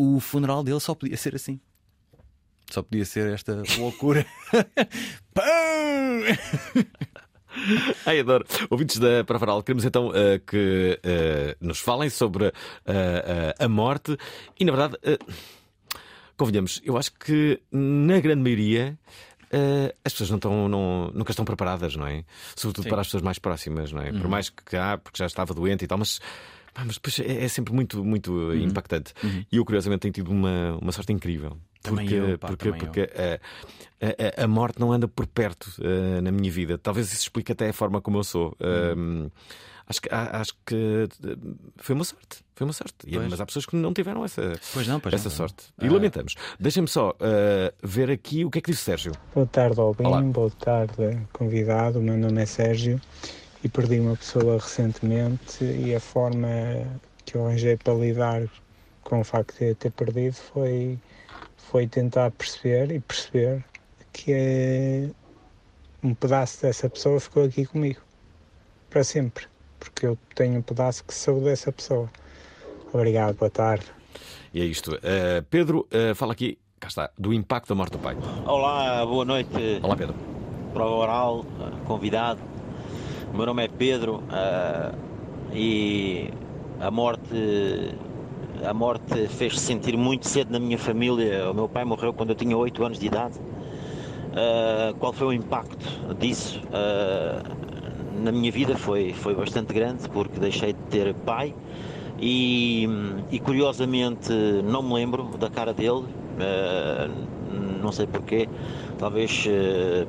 [0.00, 1.60] O funeral dele só podia ser assim.
[2.70, 4.24] Só podia ser esta loucura.
[8.06, 8.44] Ai, adoro.
[8.70, 12.52] Ouvintes da Pravaral, queremos então uh, que uh, nos falem sobre uh,
[13.58, 14.16] a morte
[14.58, 14.96] e, na verdade,
[16.36, 18.98] convenhamos, eu acho que na grande maioria.
[20.04, 22.24] as pessoas não estão, não, nunca estão preparadas, não é?
[22.54, 22.90] Sobretudo Sim.
[22.90, 24.10] para as pessoas mais próximas, não é?
[24.10, 24.20] Uhum.
[24.20, 26.20] Por mais que ah, porque já estava doente e tal, mas
[26.84, 28.54] mas depois é, é, sempre muito, muito uhum.
[28.54, 29.12] impactante.
[29.22, 29.44] Uhum.
[29.50, 31.56] E eu, curiosamente, tenho tido uma, uma sorte incrível.
[31.82, 36.20] Também porque, eu, pá, porque, porque a, a, a, morte não anda por perto uh,
[36.20, 36.76] na minha vida.
[36.76, 38.56] Talvez isso explique até a forma como eu sou.
[38.60, 39.26] Uhum.
[39.26, 39.32] Uh,
[39.86, 41.08] acho, que, acho que
[41.76, 42.44] foi uma sorte.
[42.54, 42.94] Foi uma sorte.
[43.10, 43.28] Pois.
[43.30, 45.36] Mas há pessoas que não tiveram essa, pois não, pois essa não.
[45.36, 45.66] sorte.
[45.80, 45.92] E ah.
[45.92, 46.34] lamentamos.
[46.58, 49.12] Deixem-me só uh, ver aqui o que é que disse Sérgio.
[49.34, 50.32] Boa tarde, Albin.
[50.32, 52.00] Boa tarde, convidado.
[52.00, 53.00] O meu nome é Sérgio
[53.62, 56.48] e perdi uma pessoa recentemente e a forma
[57.24, 58.42] que eu arranjei para lidar
[59.02, 60.98] com o facto de ter perdido foi,
[61.56, 63.64] foi tentar perceber e perceber
[64.12, 65.08] que é,
[66.02, 68.00] um pedaço dessa pessoa ficou aqui comigo
[68.90, 69.46] para sempre,
[69.78, 72.08] porque eu tenho um pedaço que sou dessa pessoa.
[72.92, 73.84] Obrigado, boa tarde.
[74.52, 74.94] E é isto.
[74.94, 78.16] Uh, Pedro, uh, fala aqui, cá está, do impacto da morte do pai.
[78.46, 79.50] Olá, boa noite.
[79.82, 80.14] Olá, Pedro.
[80.72, 81.44] Prova oral,
[81.86, 82.40] convidado.
[83.32, 84.96] O meu nome é Pedro uh,
[85.52, 86.30] e
[86.80, 87.94] a morte
[88.64, 91.50] a morte fez-se sentir muito cedo na minha família.
[91.50, 93.38] O meu pai morreu quando eu tinha 8 anos de idade.
[93.38, 96.60] Uh, qual foi o impacto disso?
[96.66, 101.54] Uh, na minha vida foi, foi bastante grande porque deixei de ter pai
[102.18, 102.88] e,
[103.30, 104.32] e curiosamente
[104.64, 106.04] não me lembro da cara dele,
[106.38, 108.48] uh, não sei porquê,
[108.98, 109.46] talvez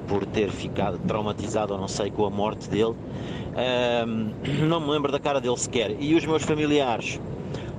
[0.07, 2.95] por ter ficado traumatizado ou não sei com a morte dele.
[4.67, 5.95] não me lembro da cara dele sequer.
[5.99, 7.19] E os meus familiares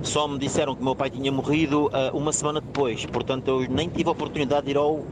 [0.03, 3.87] só me disseram que meu pai tinha morrido uh, uma semana depois, portanto eu nem
[3.87, 5.05] tive a oportunidade de ir ao,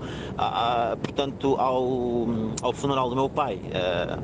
[1.02, 2.28] portanto, ao,
[2.62, 3.56] ao funeral do meu pai.
[3.58, 4.22] Uh,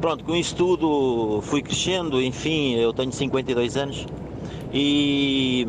[0.00, 4.06] pronto, com isso tudo fui crescendo, enfim, eu tenho 52 anos
[4.72, 5.66] e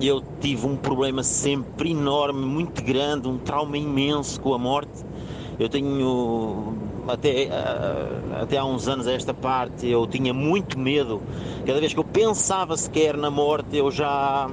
[0.00, 5.04] eu tive um problema sempre enorme, muito grande, um trauma imenso com a morte.
[5.58, 6.74] Eu tenho
[7.06, 11.22] até, uh, até há uns anos a esta parte, eu tinha muito medo.
[11.64, 14.50] Cada vez que eu pensava sequer na morte, eu já,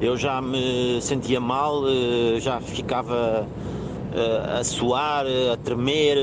[0.00, 6.16] eu já me sentia mal, uh, já ficava uh, a suar, a tremer,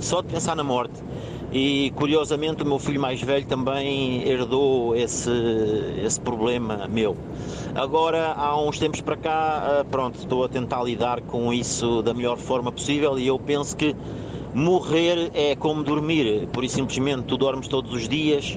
[0.00, 1.02] só de pensar na morte.
[1.56, 5.30] E curiosamente o meu filho mais velho também herdou esse,
[6.04, 7.16] esse problema meu.
[7.76, 12.38] Agora, há uns tempos para cá, pronto, estou a tentar lidar com isso da melhor
[12.38, 13.94] forma possível e eu penso que
[14.54, 18.56] Morrer é como dormir, por e simplesmente tu dormes todos os dias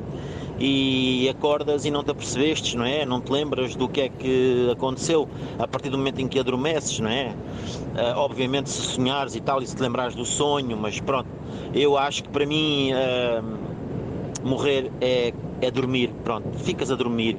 [0.59, 3.05] e acordas e não te apercebestes, não é?
[3.05, 5.27] Não te lembras do que é que aconteceu
[5.59, 7.27] a partir do momento em que adormeces, não é?
[7.27, 11.29] Uh, obviamente se sonhares e tal e se te lembrares do sonho, mas pronto,
[11.73, 17.37] eu acho que para mim uh, morrer é, é dormir, pronto, ficas a dormir,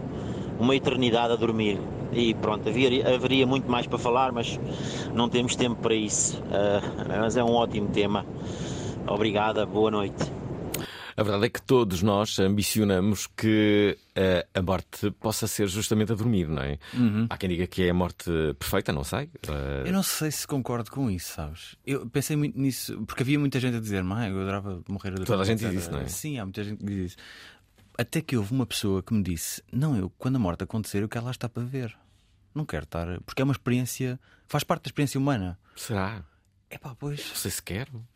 [0.58, 1.80] uma eternidade a dormir.
[2.10, 4.58] E pronto, havia, haveria muito mais para falar, mas
[5.12, 6.38] não temos tempo para isso.
[6.38, 8.24] Uh, mas é um ótimo tema.
[9.06, 10.37] Obrigada, boa noite.
[11.18, 16.14] A verdade é que todos nós ambicionamos que uh, a morte possa ser justamente a
[16.14, 16.78] dormir, não é?
[16.94, 17.26] Uhum.
[17.28, 19.24] Há quem diga que é a morte perfeita, não sei.
[19.48, 19.84] Uh...
[19.84, 21.74] Eu não sei se concordo com isso, sabes?
[21.84, 25.10] Eu pensei muito nisso, porque havia muita gente a dizer, mãe, eu adorava morrer a
[25.14, 25.26] dormir.
[25.26, 26.06] Toda a gente diz isso, não é?
[26.06, 27.16] Sim, há muita gente que diz isso.
[27.98, 31.08] Até que houve uma pessoa que me disse: Não, eu, quando a morte acontecer, eu
[31.08, 31.98] quero lá estar para ver.
[32.54, 33.20] Não quero estar.
[33.22, 34.20] Porque é uma experiência.
[34.46, 35.58] Faz parte da experiência humana.
[35.74, 36.22] Será?
[36.70, 37.28] É pá, pois.
[37.28, 38.06] Não sei se quero.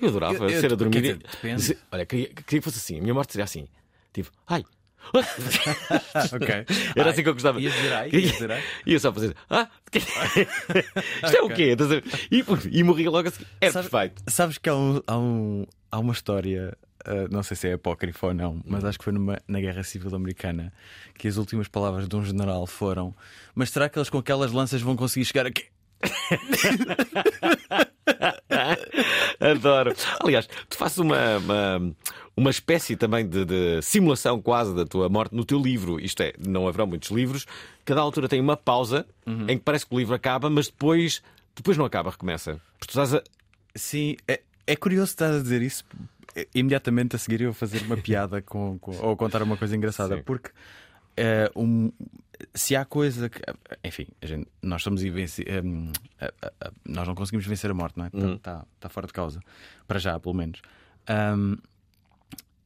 [0.00, 1.00] Eu adorava eu, eu, ser a dormir.
[1.00, 1.78] Dizer, depende.
[1.90, 2.98] Olha, queria, queria que fosse assim.
[2.98, 3.68] A minha morte seria assim.
[4.12, 4.64] Tipo, ai.
[5.12, 6.48] ok.
[6.96, 7.60] Era assim que eu gostava.
[7.60, 8.10] Ia ia ai.
[8.86, 9.36] Ia só fazer.
[9.50, 11.76] Ah, isto é o quê?
[12.30, 12.44] E,
[12.78, 13.44] e morria logo assim.
[13.60, 14.22] Era sabes, perfeito.
[14.28, 16.76] Sabes que há, um, há, um, há uma história
[17.06, 19.82] Uh, não sei se é apócrifo ou não, mas acho que foi numa, na Guerra
[19.82, 20.72] Civil Americana
[21.18, 23.14] que as últimas palavras de um general foram:
[23.54, 25.66] Mas será que eles com aquelas lanças vão conseguir chegar aqui?
[29.40, 29.94] Adoro.
[30.20, 31.94] Aliás, tu fazes uma, uma,
[32.36, 36.00] uma espécie também de, de, simulação quase da tua morte no teu livro.
[36.00, 37.46] Isto é, não haverá muitos livros.
[37.84, 39.46] Cada altura tem uma pausa uhum.
[39.48, 41.22] em que parece que o livro acaba, mas depois,
[41.54, 42.60] depois não acaba, recomeça.
[42.78, 43.22] Porque tu estás a...
[43.74, 45.84] Sim, é, é curioso estar a dizer isso.
[46.54, 50.22] Imediatamente a seguir eu fazer uma piada com, com, ou contar uma coisa engraçada, Sim.
[50.24, 51.92] porque uh, um,
[52.54, 53.40] se há coisa que.
[53.84, 55.44] Enfim, gente, nós somos invenci...
[55.64, 55.92] Um,
[56.84, 58.08] nós não conseguimos vencer a morte, não é?
[58.08, 58.38] Está uhum.
[58.38, 59.40] tá, tá fora de causa.
[59.86, 60.60] Para já, pelo menos.
[61.08, 61.56] Um,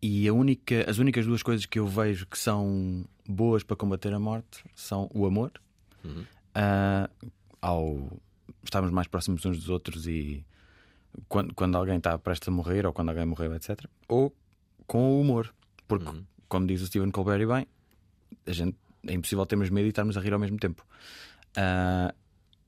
[0.01, 4.19] e única, as únicas duas coisas que eu vejo que são boas para combater a
[4.19, 5.53] morte são o amor,
[6.05, 6.23] uhum.
[6.23, 8.21] uh, ao
[8.63, 10.45] estarmos mais próximos uns dos outros e
[11.29, 13.85] quando, quando alguém está prestes a morrer ou quando alguém morreu, etc.
[14.07, 14.33] Ou
[14.87, 15.53] com o humor,
[15.89, 16.25] porque, uhum.
[16.49, 17.67] como diz o Stephen Colbert, bem,
[18.47, 18.77] a gente
[19.09, 20.85] é impossível termos medo e estarmos a rir ao mesmo tempo.
[21.57, 22.14] Uh,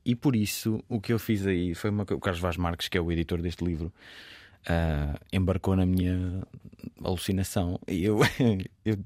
[0.05, 2.97] e por isso o que eu fiz aí foi uma, o Carlos Vaz Marques, que
[2.97, 3.93] é o editor deste livro,
[4.67, 6.43] uh, embarcou na minha
[7.05, 7.79] alucinação.
[7.87, 8.19] E eu,
[8.85, 8.99] eu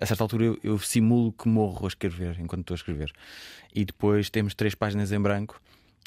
[0.00, 3.12] a certa altura eu, eu, simulo que morro a escrever enquanto estou a escrever.
[3.74, 5.60] E depois temos três páginas em branco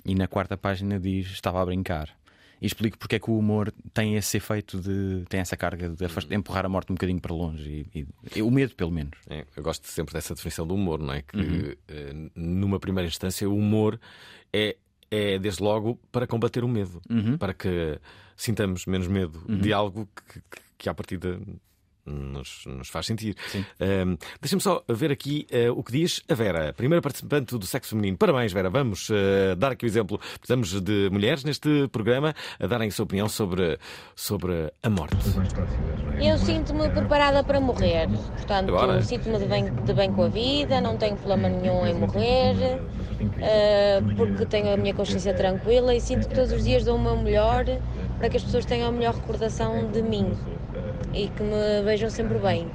[0.03, 2.09] e na quarta página diz estava a brincar
[2.63, 5.26] e explico porque é que o humor tem esse efeito de.
[5.28, 8.73] tem essa carga de empurrar a morte um bocadinho para longe e, e o medo,
[8.73, 9.19] pelo menos.
[9.30, 11.23] É, eu gosto sempre dessa definição do humor, não é?
[11.23, 11.73] Que uhum.
[11.89, 13.99] Eh, numa primeira instância o humor
[14.54, 14.78] é,
[15.12, 17.38] é desde logo para combater o medo, uhum.
[17.38, 17.99] para que
[18.38, 19.60] sintamos menos medo uhum.
[19.60, 21.38] de algo que, que, que à partida
[22.05, 23.35] nos, nos faz sentir.
[23.79, 27.91] Um, Deixa-me só ver aqui uh, o que diz a Vera, primeira participante do sexo
[27.91, 28.17] feminino.
[28.17, 28.69] Parabéns, Vera.
[28.69, 30.19] Vamos uh, dar aqui o exemplo.
[30.39, 33.77] Precisamos de mulheres neste programa a darem a sua opinião sobre,
[34.15, 35.15] sobre a morte.
[36.21, 38.07] Eu sinto-me preparada para morrer.
[38.09, 42.79] Portanto, sinto-me de bem, de bem com a vida, não tenho problema nenhum em morrer,
[42.79, 47.01] uh, porque tenho a minha consciência tranquila e sinto que todos os dias dou o
[47.01, 47.65] meu melhor
[48.17, 50.33] para que as pessoas tenham a melhor recordação de mim
[51.13, 52.67] e que me vejam sempre bem.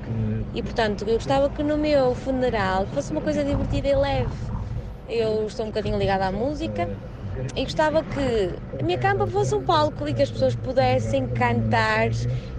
[0.54, 4.34] E portanto, eu gostava que no meu funeral fosse uma coisa divertida e leve.
[5.08, 6.88] Eu estou um bocadinho ligada à música
[7.56, 12.08] e gostava que a minha campa fosse um palco e que as pessoas pudessem cantar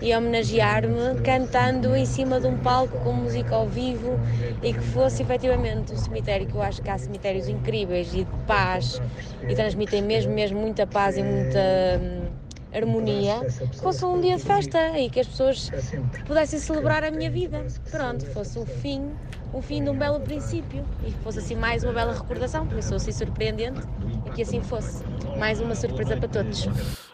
[0.02, 4.20] e homenagear-me cantando em cima de um palco com música ao vivo
[4.62, 8.38] e que fosse efetivamente um cemitério que eu acho que há cemitérios incríveis e de
[8.48, 9.02] paz
[9.48, 11.60] e transmitem mesmo mesmo muita paz e muita
[12.02, 12.29] hum,
[12.74, 13.48] harmonia,
[13.82, 15.72] fosse um dia de festa e que as pessoas
[16.26, 17.66] pudessem celebrar a minha vida.
[17.90, 19.12] Pronto, fosse o fim,
[19.54, 22.84] o fim de um belo princípio e fosse assim mais uma bela recordação, porque eu
[22.84, 23.82] sou assim surpreendente
[24.26, 25.04] e que assim fosse.
[25.38, 26.68] Mais uma surpresa para todos.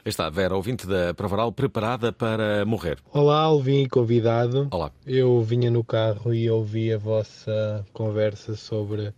[0.04, 2.98] Está Vera, ouvinte da Provaral, preparada para morrer.
[3.14, 4.68] Olá, Alvin e convidado.
[4.72, 4.92] Olá.
[5.06, 9.14] Eu vinha no carro e ouvi a vossa conversa sobre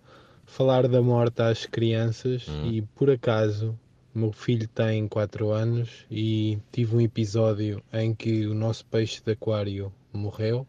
[0.46, 2.66] falar da morte às crianças hum.
[2.66, 3.78] e por acaso
[4.18, 9.34] meu filho tem 4 anos e tive um episódio em que o nosso peixe de
[9.34, 10.66] aquário morreu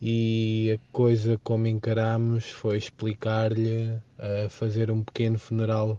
[0.00, 5.98] e a coisa como encaramos foi explicar-lhe a fazer um pequeno funeral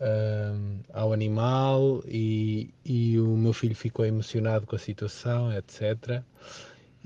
[0.00, 6.24] um, ao animal e, e o meu filho ficou emocionado com a situação, etc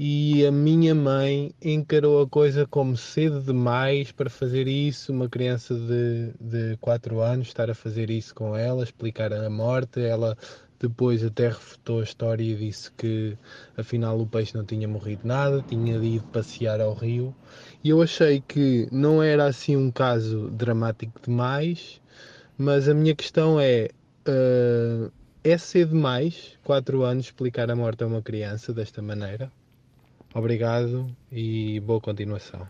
[0.01, 5.13] e a minha mãe encarou a coisa como cedo demais para fazer isso.
[5.13, 10.01] Uma criança de, de 4 anos estar a fazer isso com ela, explicar a morte.
[10.01, 10.39] Ela
[10.79, 13.37] depois até refutou a história e disse que
[13.77, 17.35] afinal o peixe não tinha morrido nada, tinha ido passear ao rio.
[17.83, 22.01] E eu achei que não era assim um caso dramático demais,
[22.57, 23.89] mas a minha questão é.
[24.29, 25.11] Uh,
[25.43, 29.51] é cedo demais, 4 anos, explicar a morte a uma criança desta maneira?
[30.35, 32.67] Obrigado e boa continuação.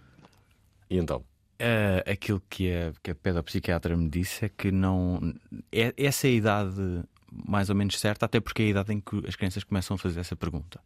[0.89, 1.25] E então?
[1.61, 5.35] Uh, aquilo que a, que a pedopsiquiatra me disse é que não.
[5.73, 9.01] É, essa é a idade mais ou menos certa, até porque é a idade em
[9.01, 10.81] que as crianças começam a fazer essa pergunta.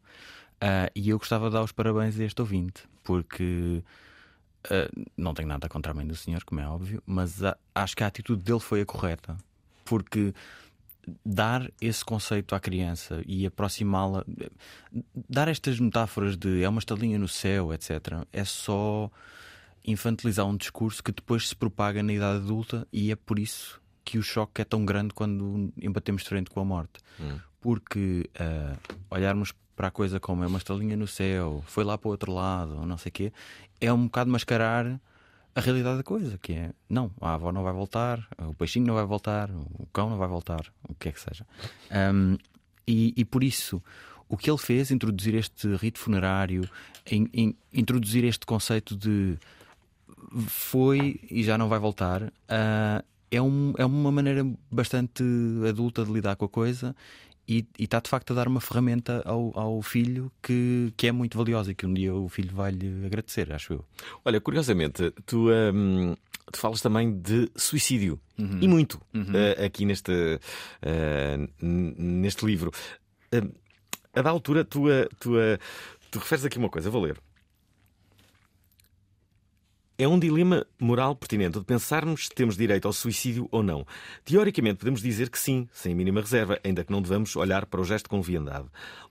[0.63, 3.83] Uh, e eu gostava de dar os parabéns a este ouvinte, porque
[4.67, 7.97] uh, não tenho nada contra a mãe do senhor, como é óbvio, mas a, acho
[7.97, 9.37] que a atitude dele foi a correta.
[9.85, 10.33] Porque
[11.25, 14.25] dar esse conceito à criança e aproximá-la,
[15.29, 19.11] dar estas metáforas de é uma estalinha no céu, etc., é só
[19.85, 24.19] infantilizar um discurso que depois se propaga na idade adulta e é por isso que
[24.19, 27.01] o choque é tão grande quando embatemos frente com a morte.
[27.21, 27.39] Hum.
[27.61, 32.09] Porque uh, olharmos para a coisa como é uma estalinha no céu, foi lá para
[32.09, 33.33] o outro lado, não sei o quê,
[33.81, 35.01] é um bocado mascarar
[35.55, 38.95] a realidade da coisa, que é não, a avó não vai voltar, o peixinho não
[38.95, 41.47] vai voltar, o cão não vai voltar, o que é que seja.
[41.91, 42.39] Um,
[42.87, 43.83] e, e, por isso,
[44.29, 46.69] o que ele fez, introduzir este rito funerário,
[47.07, 49.39] em, em, introduzir este conceito de
[50.47, 55.23] foi e já não vai voltar, uh, é, um, é uma maneira bastante
[55.69, 56.97] adulta de lidar com a coisa
[57.49, 61.37] e, está de facto a dar uma ferramenta ao, ao, filho que, que é muito
[61.37, 63.85] valiosa e que um dia o filho vai lhe agradecer, acho eu.
[64.25, 66.15] Olha, curiosamente, tu, um,
[66.51, 68.59] tu falas também de suicídio uhum.
[68.61, 69.23] e muito uhum.
[69.23, 72.71] uh, aqui neste, uh, neste livro.
[73.35, 73.53] Uh,
[74.15, 74.85] a da altura, tu,
[75.19, 75.33] tu,
[76.11, 77.19] tu referes aqui uma coisa, vou ler.
[80.03, 83.87] É um dilema moral pertinente de pensarmos se temos direito ao suicídio ou não.
[84.25, 87.85] Teoricamente, podemos dizer que sim, sem mínima reserva, ainda que não devamos olhar para o
[87.85, 88.67] gesto com leviandade.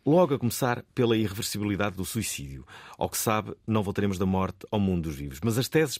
[0.05, 2.65] Logo a começar pela irreversibilidade do suicídio.
[2.97, 5.39] Ao que sabe, não voltaremos da morte ao mundo dos vivos.
[5.41, 5.97] Mas as teses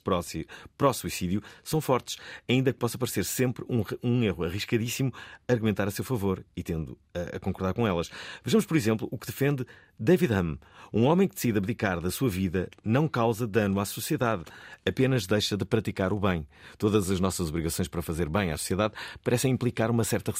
[0.77, 2.17] pró-suicídio são fortes,
[2.49, 5.13] ainda que possa parecer sempre um, um erro arriscadíssimo
[5.47, 8.11] argumentar a seu favor e tendo a, a concordar com elas.
[8.43, 9.65] Vejamos, por exemplo, o que defende
[10.01, 10.59] David Hume.
[10.91, 14.43] Um homem que decide abdicar da sua vida não causa dano à sociedade,
[14.83, 16.45] apenas deixa de praticar o bem.
[16.77, 20.33] Todas as nossas obrigações para fazer bem à sociedade parecem implicar uma certa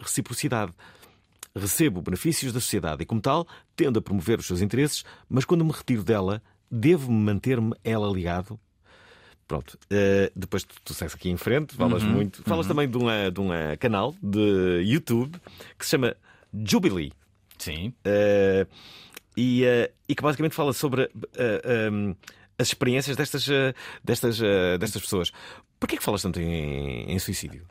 [0.00, 0.72] reciprocidade.
[1.54, 5.64] Recebo benefícios da sociedade e, como tal, tendo a promover os seus interesses, mas quando
[5.64, 8.58] me retiro dela, devo-me manter-me ela ligado?
[9.46, 12.42] Pronto, uh, depois tu, tu aqui em frente, falas uhum, muito.
[12.42, 12.74] Falas uhum.
[12.74, 15.38] também de um de uma canal de YouTube
[15.78, 16.16] que se chama
[16.52, 17.12] Jubilee.
[17.58, 17.94] Sim.
[18.06, 18.66] Uh,
[19.36, 21.10] e, uh, e que basicamente fala sobre
[21.90, 22.14] um,
[22.58, 23.46] as experiências destas,
[24.02, 24.38] destas,
[24.78, 25.32] destas pessoas.
[25.80, 27.66] Porquê que falas tanto em, em suicídio?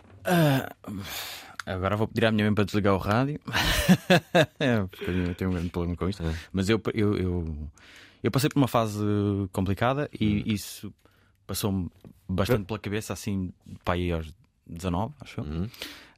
[1.65, 3.39] Agora vou pedir à minha mãe para desligar o rádio.
[4.91, 6.21] Porque eu tenho um grande problema com isto.
[6.23, 6.35] É.
[6.51, 7.57] Mas eu, eu, eu,
[8.21, 8.99] eu, passei por uma fase
[9.51, 10.43] complicada e hum.
[10.45, 10.93] isso
[11.47, 11.89] passou-me
[12.27, 14.33] bastante pela cabeça, assim, para aí aos
[14.67, 15.45] 19, acho eu.
[15.45, 15.63] Hum.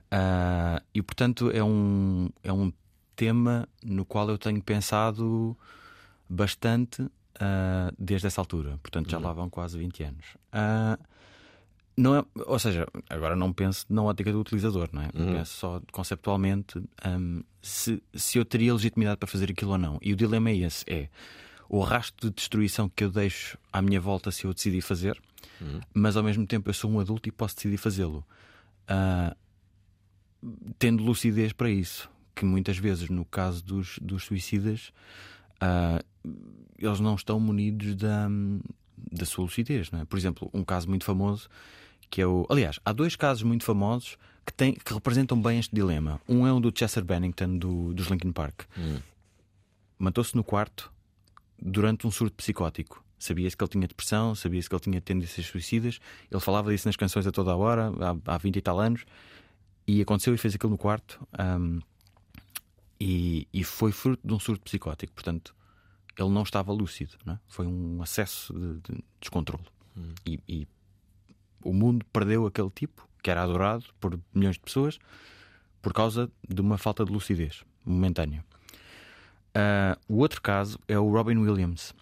[0.06, 2.72] Uh, e portanto é um, é um
[3.16, 5.58] tema no qual eu tenho pensado
[6.30, 8.80] bastante uh, desde essa altura.
[8.82, 9.22] Portanto, já hum.
[9.22, 10.26] lá vão quase 20 anos.
[10.54, 11.02] Uh,
[11.98, 15.10] não é, ou seja, agora não penso na ótica do utilizador, não é?
[15.14, 15.34] Uhum.
[15.34, 19.98] Penso só conceptualmente um, se, se eu teria legitimidade para fazer aquilo ou não.
[20.02, 21.08] E o dilema é esse: é
[21.70, 25.18] o rastro de destruição que eu deixo à minha volta se eu decidir fazer,
[25.62, 25.80] uhum.
[25.94, 28.26] mas ao mesmo tempo eu sou um adulto e posso decidir fazê-lo.
[28.90, 29.36] Uh,
[30.78, 34.92] tendo lucidez para isso, que muitas vezes, no caso dos, dos suicidas,
[35.62, 36.04] uh,
[36.78, 38.28] eles não estão munidos da,
[39.12, 39.90] da sua lucidez.
[39.90, 40.06] Não é?
[40.06, 41.50] Por exemplo, um caso muito famoso
[42.10, 42.46] que é o.
[42.50, 46.22] Aliás, há dois casos muito famosos que, têm, que representam bem este dilema.
[46.28, 48.64] Um é o do Chester Bennington, do, dos Linkin Park.
[48.78, 49.00] Hum.
[49.98, 50.92] Matou-se no quarto
[51.62, 53.04] durante um surto psicótico.
[53.18, 56.00] Sabia-se que ele tinha depressão, sabia-se que ele tinha tendências suicidas.
[56.30, 57.92] Ele falava disso nas canções a toda a hora,
[58.26, 59.06] há, há 20 e tal anos.
[59.88, 61.26] E aconteceu e fez aquilo no quarto.
[61.40, 61.80] Um,
[63.00, 65.14] e, e, foi fruto de um surto psicótico.
[65.14, 65.56] Portanto,
[66.18, 67.14] ele não estava lúcido.
[67.26, 67.40] Não é?
[67.48, 69.66] Foi um acesso de, de descontrole.
[69.98, 70.14] Hum.
[70.26, 70.68] E, e
[71.64, 75.00] o mundo perdeu aquele tipo, que era adorado por milhões de pessoas,
[75.82, 78.44] por causa de uma falta de lucidez momentânea.
[79.56, 81.94] Uh, o outro caso é o Robin Williams.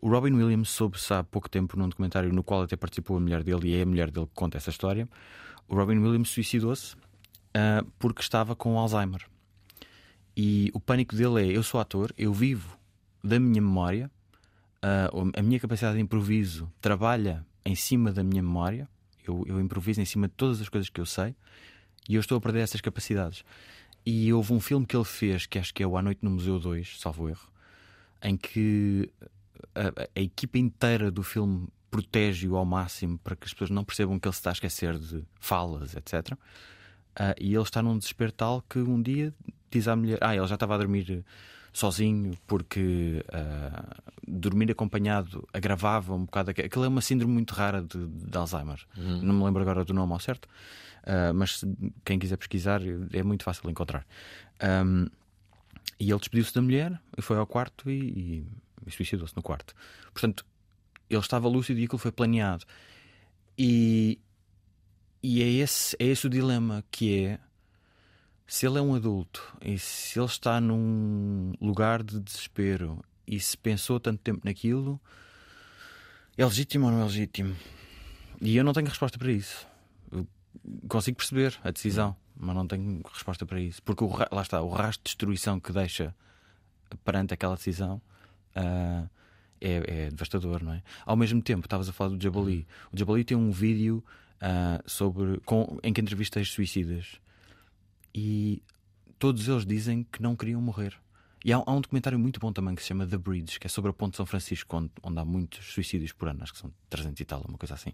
[0.00, 3.42] O Robin Williams soube-se há pouco tempo num documentário no qual até participou a mulher
[3.42, 5.08] dele, e é a mulher dele que conta essa história.
[5.68, 9.26] O Robin Williams suicidou-se uh, porque estava com Alzheimer.
[10.36, 12.76] E o pânico dele é: eu sou ator, eu vivo
[13.24, 14.10] da minha memória,
[14.84, 18.88] uh, a minha capacidade de improviso trabalha em cima da minha memória,
[19.26, 21.34] eu, eu improviso em cima de todas as coisas que eu sei
[22.08, 23.44] e eu estou a perder essas capacidades.
[24.04, 26.30] E houve um filme que ele fez, que acho que é o A Noite no
[26.30, 27.48] Museu 2, salvo erro,
[28.22, 29.10] em que
[29.74, 34.18] a, a equipa inteira do filme protege-o ao máximo para que as pessoas não percebam
[34.20, 36.38] que ele se está a esquecer de falas, etc.
[37.18, 39.32] Uh, e ele está num desespero tal que um dia
[39.70, 41.24] diz à mulher: Ah, ele já estava a dormir
[41.72, 46.50] sozinho, porque uh, dormir acompanhado agravava um bocado.
[46.50, 48.80] Aquilo é uma síndrome muito rara de, de Alzheimer.
[48.96, 49.22] Uhum.
[49.22, 51.62] Não me lembro agora do nome ao certo, uh, mas
[52.04, 52.80] quem quiser pesquisar
[53.12, 54.06] é muito fácil encontrar.
[54.62, 55.06] Um,
[56.00, 58.46] e ele despediu-se da mulher e foi ao quarto e, e,
[58.86, 59.74] e suicidou-se no quarto.
[60.12, 60.44] Portanto,
[61.08, 62.64] ele estava lúcido e aquilo foi planeado.
[63.58, 64.18] E,
[65.22, 67.38] e é, esse, é esse o dilema que é
[68.46, 73.56] se ele é um adulto e se ele está num lugar de desespero e se
[73.56, 75.00] pensou tanto tempo naquilo,
[76.36, 77.56] é legítimo ou não é legítimo?
[78.40, 79.66] E eu não tenho resposta para isso.
[80.12, 80.26] Eu
[80.88, 83.82] consigo perceber a decisão, mas não tenho resposta para isso.
[83.82, 86.14] Porque o, lá está, o rastro de destruição que deixa
[87.04, 88.00] perante aquela decisão
[88.54, 89.10] uh,
[89.60, 90.82] é, é, devastador, não é?
[91.04, 92.66] Ao mesmo tempo, estavas a falar do Jabali.
[92.92, 94.04] O Jabali tem um vídeo
[94.36, 97.20] uh, sobre, com, em que entrevista suicidas
[98.14, 98.62] e
[99.18, 100.96] todos eles dizem que não queriam morrer.
[101.44, 103.70] E há, há, um documentário muito bom também que se chama The Bridge, que é
[103.70, 106.58] sobre a Ponte de São Francisco, onde, onde há muitos suicídios por ano, acho que
[106.58, 107.90] são 300 e tal, uma coisa assim.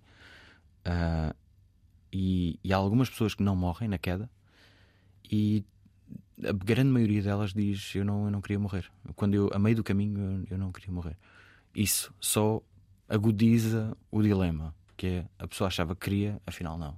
[0.87, 1.35] Uh,
[2.13, 4.31] e, e, há algumas pessoas que não morrem na queda,
[5.31, 5.65] e
[6.45, 8.91] a grande maioria delas diz: Eu não, eu não queria morrer.
[9.15, 11.17] Quando eu, a meio do caminho, eu, eu não queria morrer.
[11.75, 12.63] Isso só
[13.09, 16.97] agudiza o dilema, que é a pessoa achava que queria, afinal não.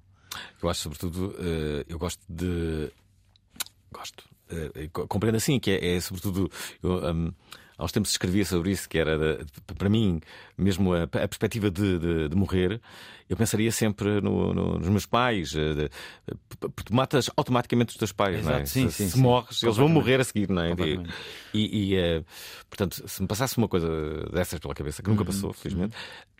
[0.62, 2.92] Eu acho, sobretudo, uh, eu gosto de
[3.90, 4.24] gosto.
[4.52, 6.50] Uh, compreendo assim, que é, é sobretudo.
[6.82, 7.32] Eu, um,
[7.78, 9.42] uns tempos escrevia sobre isso, que era
[9.78, 10.20] para mim,
[10.56, 12.78] mesmo a, a perspectiva de, de, de, morrer,
[13.28, 15.88] eu pensaria sempre no, no, nos meus pais, eh,
[16.60, 18.66] porque matas automaticamente os teus pais, Exato, não é?
[18.66, 19.20] Sim, se, sim, se sim.
[19.20, 20.72] morres, eles vão morrer a seguir, não é?
[21.52, 22.24] E, e
[22.70, 23.88] portanto, se me passasse uma coisa
[24.30, 25.96] dessas pela cabeça, que nunca uhum, passou, felizmente,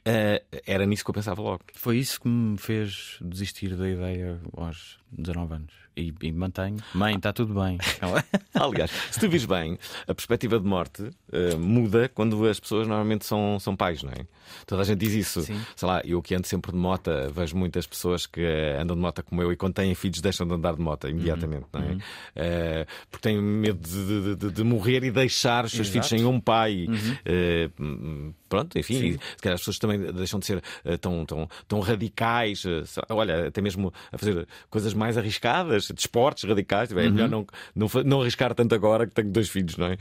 [0.06, 1.64] uh, era nisso que eu pensava logo.
[1.74, 5.84] Foi isso que me fez desistir da ideia aos 19 anos.
[5.96, 6.78] E, e mantenho.
[6.92, 7.78] Mãe, está tudo bem.
[8.52, 9.78] Aliás, se tu vis bem,
[10.08, 14.26] a perspectiva de morte uh, muda quando as pessoas normalmente são, são pais, não é?
[14.66, 15.42] Toda a gente diz isso.
[15.42, 15.60] Sim.
[15.76, 18.44] Sei lá, eu que ando sempre de moto, vejo muitas pessoas que
[18.76, 21.66] andam de moto como eu e quando têm filhos deixam de andar de moto imediatamente,
[21.72, 21.80] uhum.
[21.80, 21.92] não é?
[21.94, 25.92] Uh, porque têm medo de, de, de, morrer e deixar os seus Exato.
[25.92, 26.86] filhos sem um pai.
[26.88, 28.34] Uhum.
[28.54, 32.62] Pronto, enfim, se calhar as pessoas também deixam de ser uh, tão, tão, tão radicais,
[33.08, 36.92] olha, até mesmo a fazer coisas mais arriscadas, de esportes radicais.
[36.92, 37.46] É melhor uhum.
[37.74, 39.96] não, não, não arriscar tanto agora que tenho dois filhos, não é?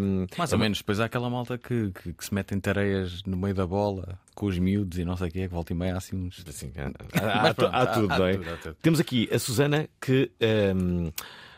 [0.00, 3.24] Um, mais ou menos, depois há aquela malta que, que, que se mete em tareias
[3.24, 5.72] no meio da bola com os miúdos e não sei o que é, que volta
[5.72, 6.44] e meia há assim uns.
[6.48, 8.36] Assim, há, há, há, pronto, há, tudo, não é?
[8.36, 10.30] Tudo, Temos aqui a Susana que
[10.76, 11.10] um,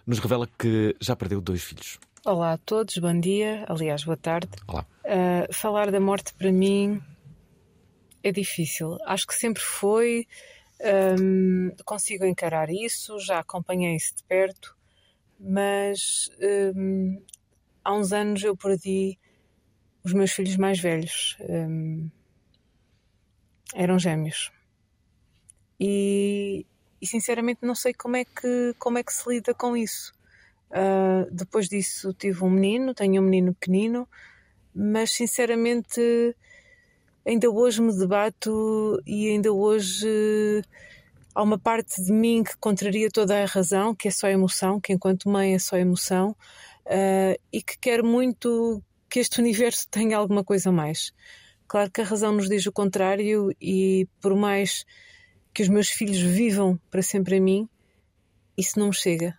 [0.06, 1.98] nos revela que já perdeu dois filhos.
[2.26, 4.48] Olá a todos, bom dia, aliás, boa tarde.
[4.66, 4.86] Olá.
[5.04, 7.02] Uh, falar da morte para mim
[8.22, 8.96] é difícil.
[9.04, 10.26] Acho que sempre foi.
[11.20, 14.74] Um, consigo encarar isso, já acompanhei isso de perto,
[15.38, 16.30] mas
[16.74, 17.22] um,
[17.84, 19.18] há uns anos eu perdi
[20.02, 21.36] os meus filhos mais velhos.
[21.40, 22.08] Um,
[23.74, 24.50] eram gêmeos.
[25.78, 26.64] E,
[27.02, 30.13] e, sinceramente não sei como é que, como é que se lida com isso.
[30.74, 34.08] Uh, depois disso tive um menino, tenho um menino pequenino,
[34.74, 36.36] mas sinceramente
[37.24, 40.62] ainda hoje me debato e ainda hoje
[41.32, 44.92] há uma parte de mim que contraria toda a razão, que é só emoção, que
[44.92, 46.36] enquanto mãe é só emoção,
[46.86, 51.12] uh, e que quer muito que este universo tenha alguma coisa mais.
[51.68, 54.84] Claro que a razão nos diz o contrário, e por mais
[55.52, 57.68] que os meus filhos vivam para sempre a mim,
[58.56, 59.38] isso não me chega.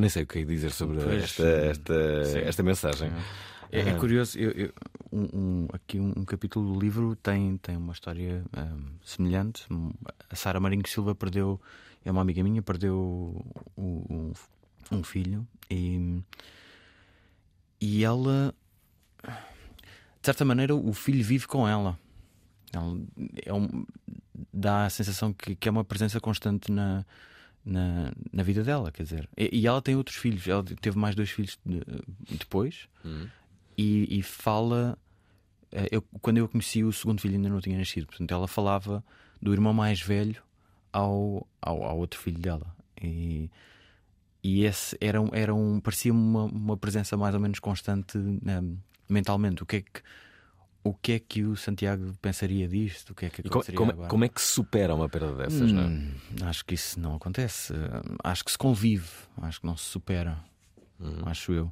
[0.00, 1.94] Nem sei o que é dizer sobre pois, esta, esta,
[2.38, 3.12] esta mensagem.
[3.70, 4.72] É, é curioso, eu, eu,
[5.12, 8.42] um, um, aqui um, um, capítulo do livro tem, tem uma história
[9.04, 9.66] semelhante.
[10.30, 11.60] A Sara Marinho Silva perdeu,
[12.02, 13.44] é uma amiga minha, perdeu
[13.76, 14.32] um,
[14.90, 16.22] um filho e,
[17.78, 18.54] e ela,
[19.22, 21.98] de certa maneira, o filho vive com ela.
[22.72, 22.98] ela
[23.36, 23.50] é
[24.52, 27.04] dá a sensação que, que é uma presença constante na,
[27.64, 29.28] na, na vida dela, quer dizer.
[29.36, 31.80] E, e, ela tem outros filhos, ela teve mais dois filhos de,
[32.30, 33.28] depois uhum.
[33.76, 34.98] e, e, fala.
[35.72, 39.04] Eh, eu, quando eu conheci o segundo filho ainda não tinha nascido, portanto ela falava
[39.40, 40.42] do irmão mais velho
[40.92, 42.74] ao, ao, ao outro filho dela.
[43.00, 43.50] E,
[44.42, 48.62] e esse era, era um, parecia uma, uma presença mais ou menos constante né,
[49.08, 49.62] mentalmente.
[49.62, 50.02] O que é que
[50.82, 53.10] o que é que o Santiago pensaria disto?
[53.10, 55.70] O que é que como, como, é, como, é que se supera uma perda dessas?
[55.70, 56.12] Hum,
[56.42, 57.74] acho que isso não acontece.
[58.24, 59.08] Acho que se convive,
[59.42, 60.38] acho que não se supera.
[60.98, 61.22] Hum.
[61.26, 61.64] Acho eu.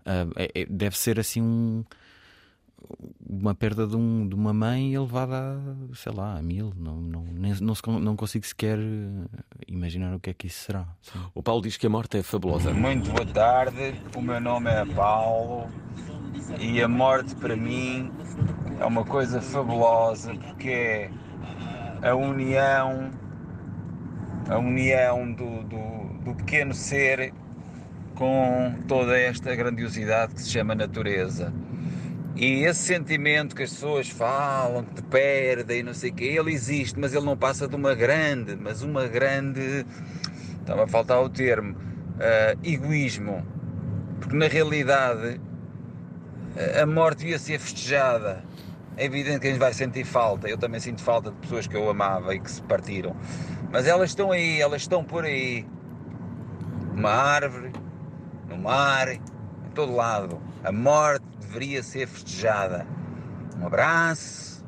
[0.00, 1.84] Uh, é, é, deve ser assim um,
[3.28, 6.72] uma perda de, um, de, uma mãe elevada a, sei lá, a mil.
[6.76, 8.78] Não, não, nem, não, se, não consigo sequer
[9.68, 10.86] imaginar o que é que isso será.
[11.00, 11.20] Sim.
[11.34, 12.72] O Paulo diz que a morte é fabulosa.
[12.72, 15.68] Muito boa tarde, o meu nome é Paulo
[16.58, 18.10] e a morte para mim
[18.78, 20.70] é uma coisa fabulosa porque
[22.02, 23.10] é a união,
[24.48, 27.32] a união do, do, do pequeno ser
[28.14, 31.52] com toda esta grandiosidade que se chama natureza.
[32.36, 36.52] E esse sentimento que as pessoas falam, que te perdem, não sei o quê, ele
[36.52, 39.84] existe, mas ele não passa de uma grande, mas uma grande.
[40.60, 41.74] Estava a faltar o termo.
[41.74, 43.44] Uh, egoísmo.
[44.20, 45.40] Porque na realidade
[46.80, 48.44] a morte ia ser festejada.
[48.96, 50.48] É evidente que a gente vai sentir falta.
[50.48, 53.16] Eu também sinto falta de pessoas que eu amava e que se partiram.
[53.70, 55.66] Mas elas estão aí, elas estão por aí.
[56.94, 57.72] Uma árvore,
[58.48, 59.20] no mar, em
[59.74, 60.40] todo lado.
[60.62, 62.86] A morte deveria ser festejada.
[63.60, 64.64] Um abraço,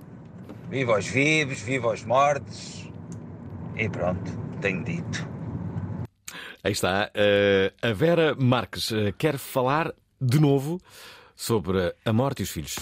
[0.69, 2.91] viva os vivos, viva os mortos.
[3.77, 4.31] E pronto,
[4.61, 5.29] tenho dito.
[6.65, 7.11] Aí está.
[7.15, 10.81] Uh, a Vera Marques uh, quer falar de novo
[11.37, 12.77] sobre a morte e os filhos.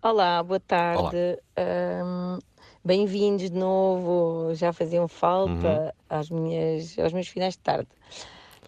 [0.00, 1.38] Olá, boa tarde.
[1.58, 2.38] Um,
[2.84, 4.54] Bem-vindos de novo.
[4.54, 5.90] Já faziam falta uhum.
[6.08, 7.88] às minhas, aos meus finais de tarde.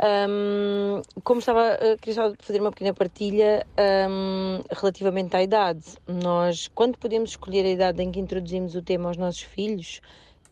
[0.02, 3.66] Um, como estava, queria só fazer uma pequena partilha
[4.08, 5.84] um, relativamente à idade.
[6.08, 10.00] Nós, quando podemos escolher a idade em que introduzimos o tema aos nossos filhos,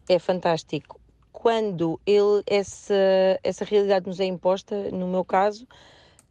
[0.06, 1.00] é fantástico.
[1.32, 2.94] Quando ele, essa,
[3.42, 5.66] essa realidade nos é imposta, no meu caso,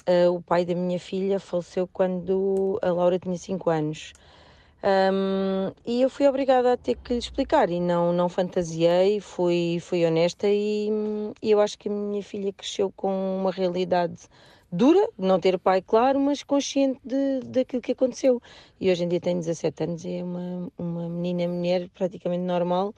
[0.08, 4.14] uh, o pai da minha filha faleceu quando a Laura tinha 5 anos.
[4.84, 9.80] Um, e eu fui obrigada a ter que lhe explicar e não, não fantasiei, fui,
[9.82, 10.90] fui honesta e,
[11.42, 14.28] e eu acho que a minha filha cresceu com uma realidade
[14.72, 18.42] dura, não ter pai, claro, mas consciente de, daquilo que aconteceu.
[18.80, 22.94] E hoje em dia tem 17 anos e é uma, uma menina mulher praticamente normal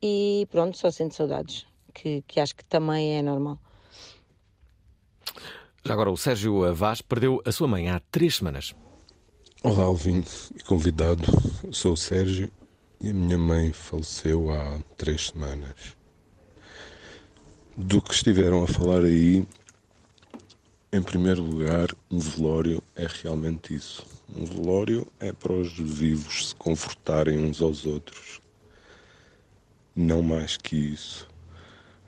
[0.00, 3.58] e pronto, só sente saudades, que, que acho que também é normal.
[5.84, 8.74] Já agora, o Sérgio Vaz perdeu a sua mãe há três semanas.
[9.60, 11.24] Olá, ouvinte e convidado.
[11.64, 12.48] Eu sou o Sérgio
[13.00, 15.96] e a minha mãe faleceu há três semanas.
[17.76, 19.44] Do que estiveram a falar aí,
[20.92, 24.06] em primeiro lugar, um velório é realmente isso.
[24.32, 28.40] Um velório é para os vivos se confortarem uns aos outros.
[29.94, 31.26] Não mais que isso.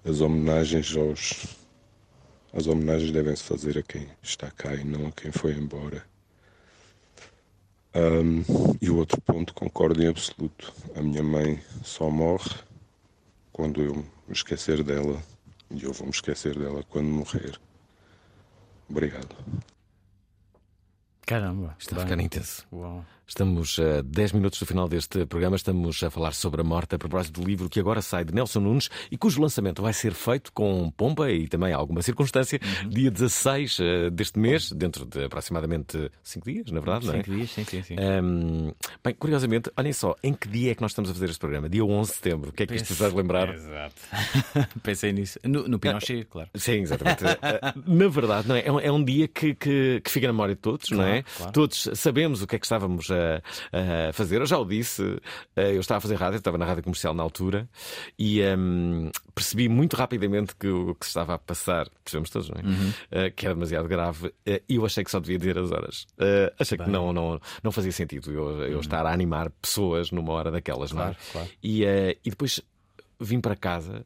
[0.05, 1.47] As homenagens aos.
[2.53, 6.09] As homenagens devem-se fazer a quem está cá e não a quem foi embora.
[7.95, 8.45] Um,
[8.81, 10.73] e o outro ponto, concordo em absoluto.
[10.95, 12.55] A minha mãe só morre
[13.53, 15.21] quando eu me esquecer dela
[15.71, 17.59] e eu vou me esquecer dela quando morrer.
[18.89, 19.37] Obrigado.
[21.23, 22.67] Caramba, está a ficar intenso.
[22.73, 23.05] Uau.
[23.31, 25.55] Estamos a 10 minutos do final deste programa.
[25.55, 28.59] Estamos a falar sobre a morte a propósito do livro que agora sai de Nelson
[28.59, 32.89] Nunes e cujo lançamento vai ser feito com pompa e também alguma circunstância, uhum.
[32.89, 37.19] dia 16 uh, deste mês, dentro de aproximadamente 5 dias, na verdade, não é?
[37.19, 37.97] 5 dias, sim, sim, sim.
[38.01, 38.73] Um,
[39.05, 41.69] bem, curiosamente, olhem só, em que dia é que nós estamos a fazer este programa?
[41.69, 42.51] Dia 11 de setembro.
[42.51, 43.55] O que é que isto faz lembrar?
[43.55, 43.95] Exato.
[44.83, 45.39] Pensei nisso.
[45.45, 46.51] No, no Pinochet, claro.
[46.57, 47.25] Sim, exatamente.
[47.25, 48.67] Eh, na verdade, não é?
[48.67, 51.09] É um, é um dia que, que, que, fica na memória de todos, claro, não
[51.09, 51.23] é?
[51.23, 51.53] Claro.
[51.53, 53.20] Todos sabemos o que é que estávamos a
[53.73, 54.41] a, fazer.
[54.41, 55.03] Eu já o disse,
[55.57, 57.69] eh, eu estava a fazer rádio, estava na rádio comercial na altura
[58.19, 62.57] e um, percebi muito rapidamente que o que se estava a passar, percebemos todos, não
[62.61, 62.65] é?
[62.65, 62.89] Uhum.
[62.89, 64.33] Uh, que era demasiado grave uh,
[64.69, 66.07] e eu achei que só devia dizer as horas.
[66.19, 66.87] Uh, achei Bem.
[66.87, 68.81] que não, não, não fazia sentido eu, eu uhum.
[68.81, 71.33] estar a animar pessoas numa hora daquelas, claro, não é?
[71.33, 71.49] Claro.
[71.63, 71.85] E,
[72.25, 72.63] e depois
[73.21, 74.05] vim para casa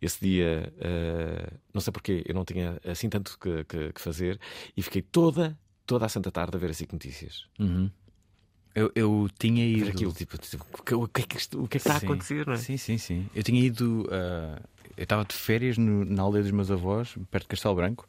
[0.00, 4.38] esse dia, uh, não sei porquê, eu não tinha assim tanto que, que, que, fazer
[4.76, 7.46] e fiquei toda, toda a santa tarde a ver assim notícias.
[7.58, 7.90] Uhum.
[8.74, 9.88] Eu, eu tinha ido.
[9.88, 10.64] Aquilo, tipo, tipo,
[10.96, 12.56] o, que, é que isto, o que é que está sim, a acontecer, não é?
[12.56, 13.28] Sim, sim, sim.
[13.34, 14.02] Eu tinha ido.
[14.02, 14.60] Uh,
[14.96, 18.08] eu estava de férias no, na aldeia dos meus avós, perto de Castelo Branco,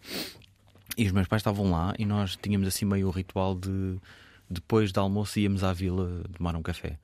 [0.97, 3.97] e os meus pais estavam lá e nós tínhamos assim meio o ritual de
[4.49, 6.97] depois do almoço íamos à vila tomar um café.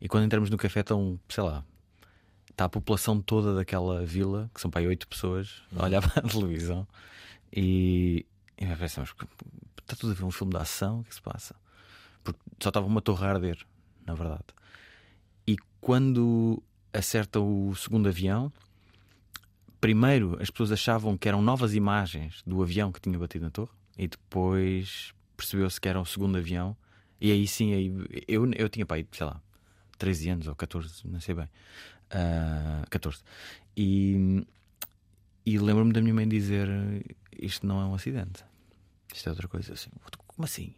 [0.00, 1.64] E quando entramos no café estão, sei lá,
[2.50, 6.22] está a população toda daquela vila, que são para aí oito pessoas, a olhar para
[6.24, 6.86] a televisão
[7.52, 8.26] e,
[8.58, 9.14] e pensamos,
[9.80, 11.54] está tudo a ver um filme de ação, o que se passa?
[12.60, 13.58] Só estava uma torre a arder,
[14.06, 14.44] na verdade.
[15.46, 18.52] E quando acerta o segundo avião,
[19.80, 23.72] primeiro as pessoas achavam que eram novas imagens do avião que tinha batido na torre,
[23.96, 26.76] e depois percebeu-se que era o segundo avião.
[27.20, 27.92] E aí sim, aí,
[28.26, 29.40] eu, eu tinha pai, sei lá,
[29.98, 31.44] 13 anos ou 14, não sei bem.
[31.44, 33.22] Uh, ah, 14.
[33.76, 34.46] E,
[35.46, 36.68] e lembro-me da minha mãe dizer:
[37.38, 38.44] Isto não é um acidente,
[39.12, 39.72] isto é outra coisa.
[39.72, 39.90] Assim,
[40.26, 40.74] como assim?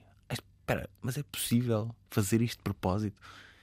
[0.66, 3.20] Espera, mas é possível fazer isto de propósito?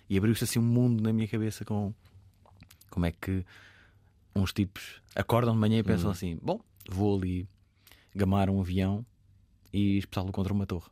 [0.09, 1.93] E abriu-se assim um mundo na minha cabeça com
[2.89, 3.45] como é que
[4.33, 6.11] uns tipos acordam de manhã e pensam uhum.
[6.11, 7.47] assim: bom, vou ali
[8.15, 9.05] gamar um avião
[9.71, 10.89] e espetá-lo contra uma torre.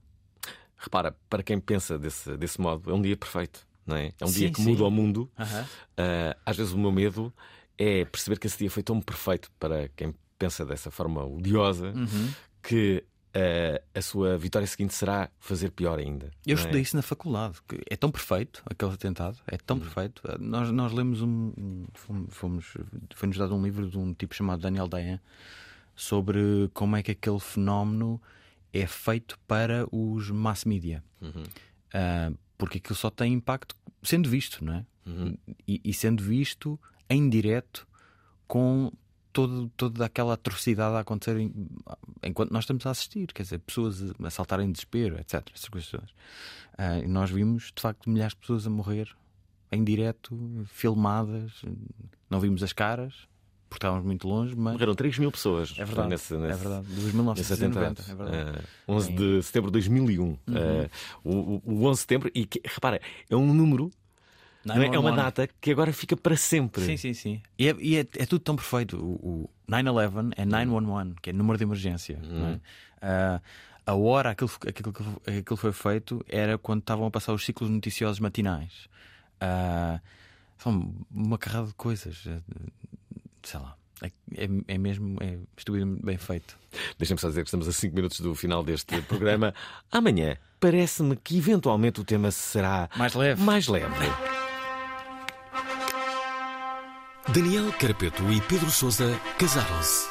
[0.78, 4.12] Repara, para quem pensa desse, desse modo, é um dia perfeito, não é?
[4.20, 4.72] É um sim, dia que sim.
[4.72, 5.32] muda o mundo.
[5.38, 5.62] Uhum.
[5.64, 7.34] Uh, às vezes o meu medo
[7.78, 12.34] é perceber que esse dia foi tão perfeito para quem pensa dessa forma odiosa uhum
[12.62, 13.03] que
[13.36, 16.32] uh, a sua vitória seguinte será fazer pior ainda.
[16.45, 16.84] Eu estudei é?
[16.84, 17.57] isso na faculdade.
[17.89, 19.84] É tão perfeito aquele atentado, é tão uhum.
[19.84, 20.21] perfeito.
[20.39, 21.86] Nós, nós lemos um.
[22.29, 22.73] Fomos,
[23.15, 25.19] foi-nos dado um livro de um tipo chamado Daniel Dayan
[25.95, 28.21] sobre como é que aquele fenómeno
[28.73, 31.03] é feito para os mass media.
[31.21, 31.43] Uhum.
[31.43, 34.86] Uh, porque aquilo só tem impacto sendo visto, não é?
[35.05, 35.36] Uhum.
[35.67, 36.79] E, e, sendo visto
[37.09, 37.88] em direto
[38.47, 38.91] com
[39.32, 41.53] todo, toda aquela atrocidade a acontecer em,
[42.23, 45.47] enquanto nós estamos a assistir, quer dizer, pessoas a saltarem em desespero, etc.
[45.53, 49.09] Essas coisas uh, e nós vimos de facto milhares de pessoas a morrer
[49.71, 51.61] em direto, filmadas,
[52.29, 53.13] não vimos as caras,
[53.71, 54.73] porque estávamos muito longe, mas.
[54.73, 55.73] Morreram 3 mil pessoas.
[55.77, 56.09] É verdade.
[56.09, 56.88] Nesse, nesse, é verdade.
[56.93, 58.01] Dos 1990.
[58.01, 58.59] É verdade.
[58.86, 60.23] Uh, 11 de setembro de 2001.
[60.23, 60.38] Uhum.
[60.43, 60.89] Uh,
[61.23, 63.89] o, o 11 de setembro, e que, repara, é um número.
[64.64, 66.84] Não, é, é uma data que agora fica para sempre.
[66.86, 67.41] Sim, sim, sim.
[67.57, 68.97] E é, e é, é tudo tão perfeito.
[68.97, 72.20] O, o 9-11 é 911, que é número de emergência.
[72.24, 72.59] Uhum.
[73.01, 73.38] É?
[73.38, 73.41] Uh,
[73.86, 74.93] a hora aquilo, aquilo,
[75.26, 78.88] aquilo foi feito era quando estavam a passar os ciclos noticiosos matinais.
[79.41, 79.99] Uh,
[80.59, 82.28] são uma carrada de coisas
[83.43, 83.76] sei lá.
[84.01, 86.57] É, é, é, mesmo é estupidamente bem feito.
[86.97, 89.53] Deixa-me só dizer que estamos a 5 minutos do final deste programa.
[89.91, 93.41] Amanhã parece-me que eventualmente o tema será mais leve.
[93.41, 94.51] Mais leve.
[97.30, 100.07] Daniel Carapeto e Pedro Sousa casaram-se.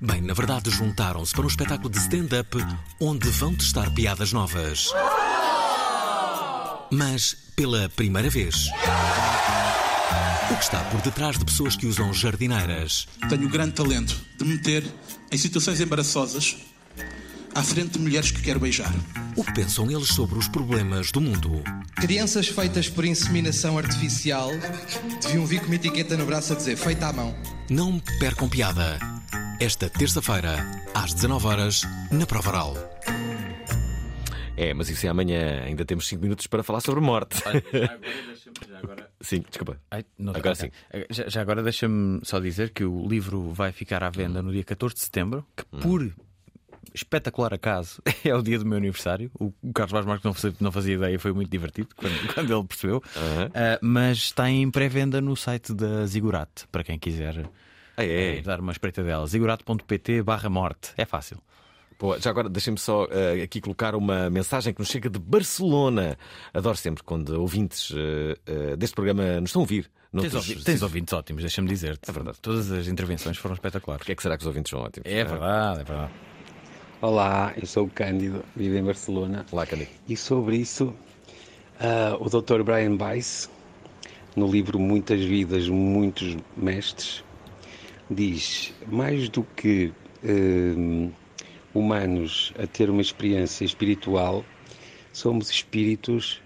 [0.00, 2.56] Bem, na verdade, juntaram-se para um espetáculo de stand-up
[3.00, 4.92] onde vão testar piadas novas.
[6.92, 8.68] Mas pela primeira vez.
[10.50, 13.08] O que está por detrás de pessoas que usam jardineiras?
[13.28, 14.84] Tenho o grande talento de meter
[15.32, 16.56] em situações embaraçosas
[17.54, 18.92] à frente de mulheres que quero beijar.
[19.36, 21.62] O que pensam eles sobre os problemas do mundo?
[21.96, 24.50] Crianças feitas por inseminação artificial
[25.22, 27.34] deviam vir com uma etiqueta no braço a dizer feita à mão.
[27.70, 28.98] Não percam piada.
[29.60, 30.56] Esta terça-feira,
[30.94, 32.76] às 19 horas na Provaral.
[34.56, 35.62] É, mas isso é amanhã.
[35.64, 37.40] Ainda temos 5 minutos para falar sobre morte.
[37.46, 37.62] Agora
[38.68, 39.10] já agora...
[39.20, 39.80] Sim, desculpa.
[39.90, 40.70] Ai, não, agora sim.
[41.10, 44.64] Já, já agora deixa-me só dizer que o livro vai ficar à venda no dia
[44.64, 45.80] 14 de setembro, que hum.
[46.94, 49.30] Espetacular acaso é o dia do meu aniversário.
[49.38, 52.64] O Carlos Vaz Marques não fazia, não fazia ideia, foi muito divertido quando, quando ele
[52.66, 52.96] percebeu.
[52.96, 53.46] Uhum.
[53.46, 57.48] Uh, mas está em pré-venda no site da Zigurat, para quem quiser
[57.96, 58.38] ah, é.
[58.38, 59.26] uh, dar uma espreita dela.
[59.26, 60.92] zigurat.pt barra morte.
[60.96, 61.38] É fácil.
[61.98, 66.16] Pô, já agora deixem-me só uh, aqui colocar uma mensagem que nos chega de Barcelona.
[66.54, 69.90] Adoro sempre quando ouvintes uh, deste programa nos estão a ouvir.
[70.10, 72.08] Tens, ouvi tens ouvintes ótimos, deixa-me dizer-te.
[72.08, 72.38] É verdade.
[72.40, 73.98] Todas as intervenções foram espetaculares.
[73.98, 75.10] Porquê é que será que os ouvintes são ótimos?
[75.10, 76.12] É verdade, é verdade.
[77.00, 79.46] Olá, eu sou o Cândido, vivo em Barcelona.
[79.52, 79.88] Olá, Cândido.
[80.08, 80.92] E sobre isso,
[82.18, 82.64] o Dr.
[82.64, 83.48] Brian Weiss,
[84.34, 87.22] no livro Muitas Vidas, Muitos Mestres,
[88.10, 89.92] diz: mais do que
[91.72, 94.44] humanos a ter uma experiência espiritual,
[95.12, 96.42] somos espíritos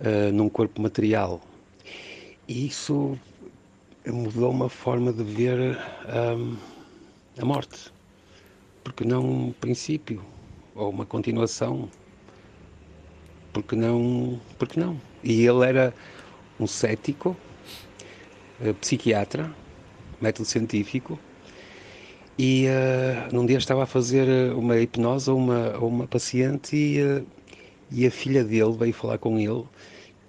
[0.00, 1.38] uh, num corpo material.
[2.48, 3.18] E isso
[4.06, 5.78] mudou uma forma de ver
[7.38, 7.94] a morte.
[8.86, 10.22] Porque não um princípio
[10.72, 11.88] ou uma continuação?
[13.52, 14.40] Porque não?
[14.60, 15.00] Porque não?
[15.24, 15.92] E ele era
[16.60, 17.36] um cético,
[18.60, 19.52] uh, psiquiatra,
[20.20, 21.18] método científico,
[22.38, 27.02] e uh, num dia estava a fazer eh, uma hipnose a uma, uma paciente e,
[27.02, 27.26] uh,
[27.90, 29.64] e a filha dele veio falar com ele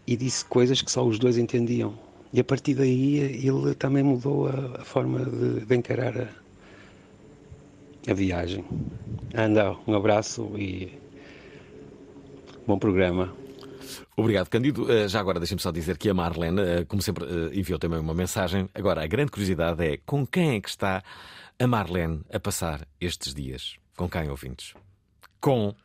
[0.08, 1.94] e disse coisas que só os dois entendiam.
[2.34, 6.47] E a partir daí ele também mudou a, a forma de, de, encarar a,
[8.08, 8.64] a viagem.
[9.36, 10.98] Anda, um abraço e
[12.66, 13.34] bom programa.
[14.16, 14.88] Obrigado, Candido.
[15.08, 18.68] Já agora deixem-me só dizer que a Marlene, como sempre, enviou também uma mensagem.
[18.74, 21.04] Agora, a grande curiosidade é com quem é que está
[21.60, 23.76] a Marlene a passar estes dias.
[23.96, 24.74] Com quem, ouvintes?
[25.40, 25.76] Com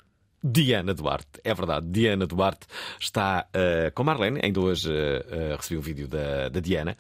[0.43, 1.41] Diana Duarte.
[1.45, 2.67] É verdade, Diana Duarte
[2.99, 4.41] está uh, com Marlene.
[4.43, 6.97] Ainda hoje uh, uh, recebi um vídeo da, da Diana.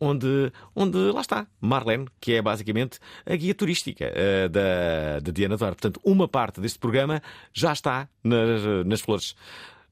[0.00, 5.56] Onde, onde lá está, Marlene, que é basicamente a guia turística uh, da, da Diana
[5.56, 5.76] Duarte.
[5.76, 7.22] Portanto, uma parte deste programa
[7.52, 9.36] já está nas, nas flores.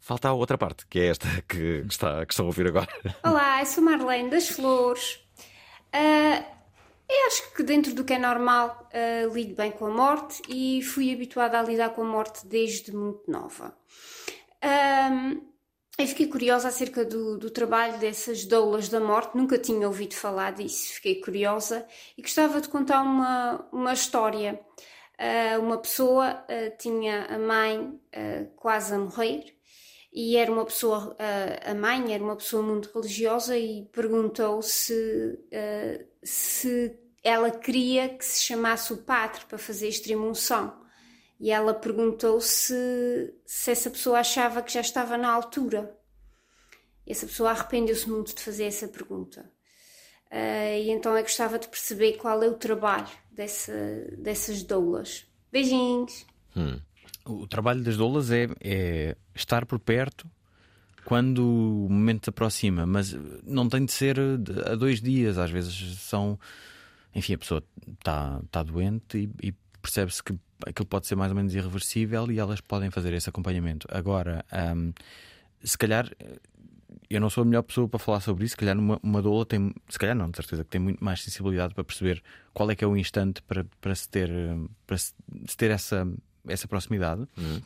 [0.00, 2.88] Falta a outra parte, que é esta que, está, que estão a ouvir agora.
[3.24, 5.20] Olá, eu sou Marlene das Flores.
[5.94, 6.44] Uh,
[7.08, 10.82] eu acho que dentro do que é normal uh, lido bem com a morte e
[10.82, 13.76] fui habituada a lidar com a morte desde muito nova.
[14.64, 15.51] Um,
[16.02, 20.52] eu fiquei curiosa acerca do, do, trabalho dessas doulas da morte, nunca tinha ouvido falar
[20.52, 21.86] disso, fiquei curiosa
[22.18, 24.60] e gostava de contar uma, uma história.
[25.18, 28.00] Uh, uma pessoa uh, tinha a mãe
[28.56, 29.56] quase a morrer
[30.12, 31.16] e era uma pessoa,
[31.64, 35.38] a mãe era uma pessoa muito religiosa e perguntou se,
[36.22, 40.81] se ela queria que se chamasse o padre para fazer extrema unção.
[41.42, 45.92] E ela perguntou se, se essa pessoa achava que já estava na altura.
[47.04, 49.50] Essa pessoa arrependeu-se muito de fazer essa pergunta.
[50.30, 53.74] Uh, e então eu gostava de perceber qual é o trabalho dessa,
[54.16, 55.26] dessas doulas.
[55.50, 56.24] Beijinhos!
[56.56, 56.80] Hum.
[57.26, 60.30] O trabalho das doulas é, é estar por perto
[61.04, 64.16] quando o momento se aproxima, mas não tem de ser
[64.64, 66.38] a dois dias, às vezes são.
[67.12, 67.64] Enfim, a pessoa
[67.98, 72.38] está tá doente e, e percebe-se que aquilo pode ser mais ou menos irreversível e
[72.38, 73.86] elas podem fazer esse acompanhamento.
[73.90, 74.44] Agora,
[74.76, 74.92] um,
[75.62, 76.10] se calhar,
[77.08, 78.52] eu não sou a melhor pessoa para falar sobre isso.
[78.52, 81.22] Se calhar, uma, uma doula tem, se calhar, não, de certeza, que tem muito mais
[81.22, 84.30] sensibilidade para perceber qual é que é o instante para, para se ter,
[84.86, 85.12] para se,
[85.56, 86.06] ter essa,
[86.48, 87.26] essa proximidade.
[87.36, 87.60] Uhum.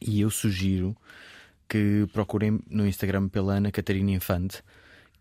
[0.00, 0.96] E eu sugiro
[1.68, 4.62] que procurem no Instagram pela Ana Catarina Infante,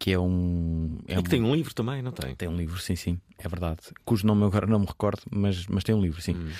[0.03, 0.97] que é um.
[1.07, 1.31] É e que um...
[1.31, 2.35] tem um livro também, não tem?
[2.35, 3.79] Tem um livro, sim, sim, é verdade.
[4.03, 6.35] Cujo nome eu agora não me recordo, mas, mas tem um livro, sim.
[6.35, 6.51] Hum.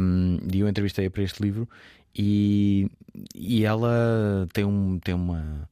[0.00, 1.68] Um, e eu entrevistei para este livro
[2.12, 2.90] e,
[3.32, 5.70] e ela tem, um, tem uma.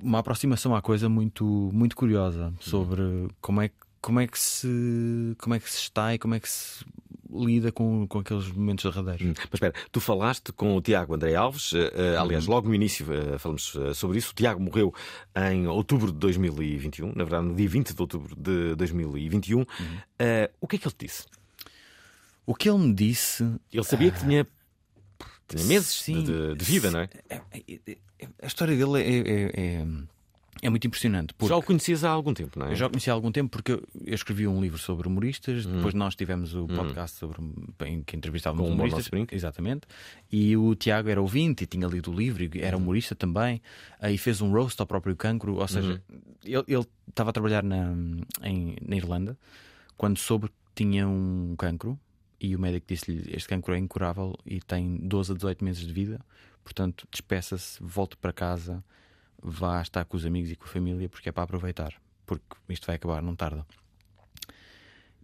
[0.00, 3.28] Uma aproximação à coisa muito, muito curiosa sobre hum.
[3.40, 3.70] como é,
[4.00, 6.84] como, é que se, como é que se está e como é que se
[7.32, 9.26] lida com, com aqueles momentos derradeiros.
[9.26, 11.78] Hum, mas espera, tu falaste com o Tiago André Alves, uh,
[12.18, 14.32] aliás, logo no início uh, falamos sobre isso.
[14.32, 14.94] O Tiago morreu
[15.50, 19.58] em outubro de 2021, na verdade, no dia 20 de outubro de 2021.
[19.58, 19.66] Uhum.
[20.60, 21.24] o que é que ele te disse?
[22.46, 23.44] O que ele me disse.
[23.72, 24.46] Ele sabia que tinha,
[25.46, 27.08] tinha meses de, de, vida, não é?
[27.28, 27.96] é, é, é
[28.42, 29.86] a história dele é, é é
[30.68, 31.34] muito impressionante.
[31.42, 32.74] Já o conhecias há algum tempo, não é?
[32.74, 35.76] já o conhecia há algum tempo porque eu, escrevi um livro sobre humoristas, hum.
[35.76, 36.66] depois nós tivemos o hum.
[36.66, 37.40] podcast sobre,
[37.86, 39.08] em que entrevistávamos Com humoristas.
[39.32, 39.86] Exatamente.
[40.30, 42.80] E o Tiago era ouvinte e tinha lido o livro e era hum.
[42.80, 43.62] humorista também.
[44.02, 46.20] E fez um roast ao próprio cancro, ou seja, uhum.
[46.44, 47.94] ele, ele estava a trabalhar na,
[48.42, 49.38] em, na Irlanda
[49.96, 51.98] quando soube que tinha um cancro
[52.40, 55.92] e o médico disse-lhe: Este cancro é incurável e tem 12 a 18 meses de
[55.92, 56.20] vida,
[56.64, 58.82] portanto, despeça-se, volte para casa
[59.42, 61.94] vá estar com os amigos e com a família porque é para aproveitar,
[62.26, 63.66] porque isto vai acabar, não tarda.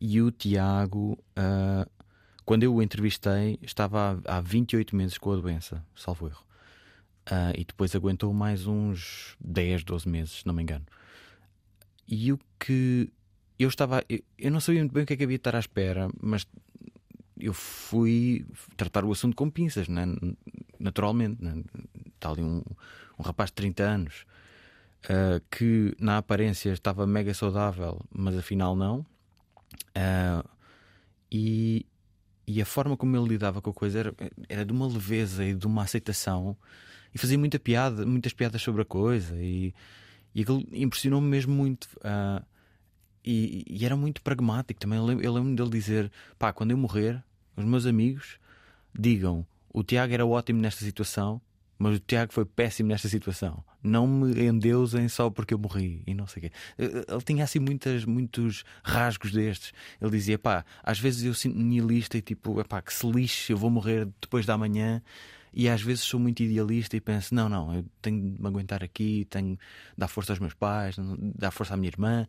[0.00, 1.90] E o Tiago, uh,
[2.44, 6.44] quando eu o entrevistei, estava há, há 28 meses com a doença, salvo erro.
[7.28, 10.84] Uh, e depois aguentou mais uns 10, 12 meses, se não me engano.
[12.06, 13.10] E o que
[13.58, 14.04] eu estava.
[14.08, 16.08] Eu, eu não sabia muito bem o que é que havia de estar à espera,
[16.20, 16.46] mas
[17.38, 18.46] eu fui
[18.76, 20.06] tratar o assunto com pinças, né?
[20.78, 21.42] naturalmente.
[21.42, 21.62] Né?
[22.14, 22.62] Está ali um,
[23.18, 24.26] um rapaz de 30 anos
[25.04, 29.00] uh, que na aparência estava mega saudável, mas afinal não.
[29.96, 30.48] Uh,
[31.30, 31.86] e,
[32.46, 34.14] e a forma como ele lidava com a coisa era,
[34.48, 36.56] era de uma leveza e de uma aceitação
[37.14, 39.74] e fazia muita piada, muitas piadas sobre a coisa e,
[40.34, 41.84] e aquilo impressionou-me mesmo muito.
[41.96, 42.44] Uh,
[43.24, 44.98] e, e, era muito pragmático também.
[44.98, 47.22] Eu lembro-me dele dizer: pá, quando eu morrer,
[47.56, 48.38] os meus amigos
[48.96, 49.44] digam
[49.76, 51.38] o Tiago era ótimo nesta situação,
[51.78, 53.62] mas o Tiago foi péssimo nesta situação.
[53.82, 56.56] Não me endeusem só porque eu morri e não sei o quê.
[56.78, 59.72] Ele tinha assim muitas, muitos rasgos destes.
[60.00, 63.58] Ele dizia: pá, às vezes eu sinto nihilista e tipo, pá, que se lixe, eu
[63.58, 65.02] vou morrer depois da manhã.
[65.52, 68.82] E às vezes sou muito idealista e penso: não, não, eu tenho de me aguentar
[68.82, 69.58] aqui, tenho de
[69.96, 72.26] dar força aos meus pais, dar força à minha irmã.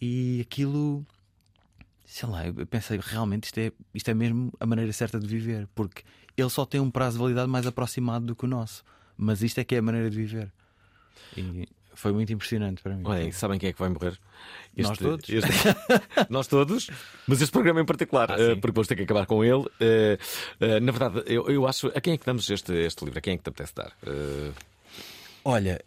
[0.00, 1.04] E aquilo
[2.04, 5.66] sei lá, eu pensei realmente isto é, isto é mesmo a maneira certa de viver,
[5.74, 6.02] porque
[6.36, 8.84] ele só tem um prazo de validade mais aproximado do que o nosso,
[9.16, 10.52] mas isto é que é a maneira de viver.
[11.36, 13.02] E foi muito impressionante para mim.
[13.04, 14.18] Olha, sabem quem é que vai morrer?
[14.76, 15.28] Este, nós todos.
[15.28, 15.50] Este,
[16.28, 16.90] nós todos,
[17.26, 19.62] mas este programa em particular, ah, uh, porque vamos ter que acabar com ele.
[19.62, 20.18] Uh,
[20.60, 21.88] uh, na verdade, eu, eu acho.
[21.88, 23.18] A quem é que damos este, este livro?
[23.18, 23.92] A quem é que te apetece dar?
[25.44, 25.80] Olha,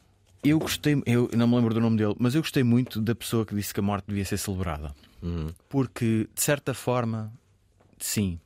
[0.44, 3.46] eu gostei, eu não me lembro do nome dele, mas eu gostei muito da pessoa
[3.46, 4.96] que disse que a morte devia ser celebrada.
[5.22, 5.50] Uhum.
[5.68, 7.34] Porque, de certa forma,
[8.00, 8.40] sim.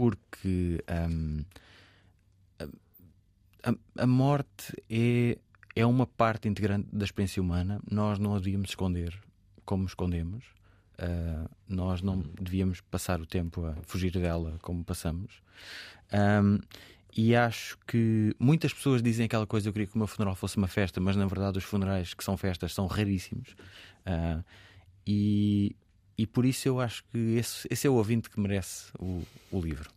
[0.00, 1.44] Porque um,
[3.62, 5.36] a, a, morte é,
[5.76, 7.82] é uma parte integrante da experiência humana.
[7.90, 9.14] Nós não a devíamos esconder
[9.62, 10.42] como escondemos.
[10.94, 12.32] Uh, nós não uhum.
[12.40, 15.42] devíamos passar o tempo a fugir dela como passamos.
[16.14, 16.58] Um,
[17.14, 20.56] e acho que muitas pessoas dizem aquela coisa: eu queria que o meu funeral fosse
[20.56, 23.50] uma festa, mas na verdade os funerais que são festas são raríssimos.
[24.06, 24.42] Uh,
[25.06, 25.76] e,
[26.20, 29.58] e por isso eu acho que esse, esse é o ouvinte que merece o, o
[29.58, 29.90] livro.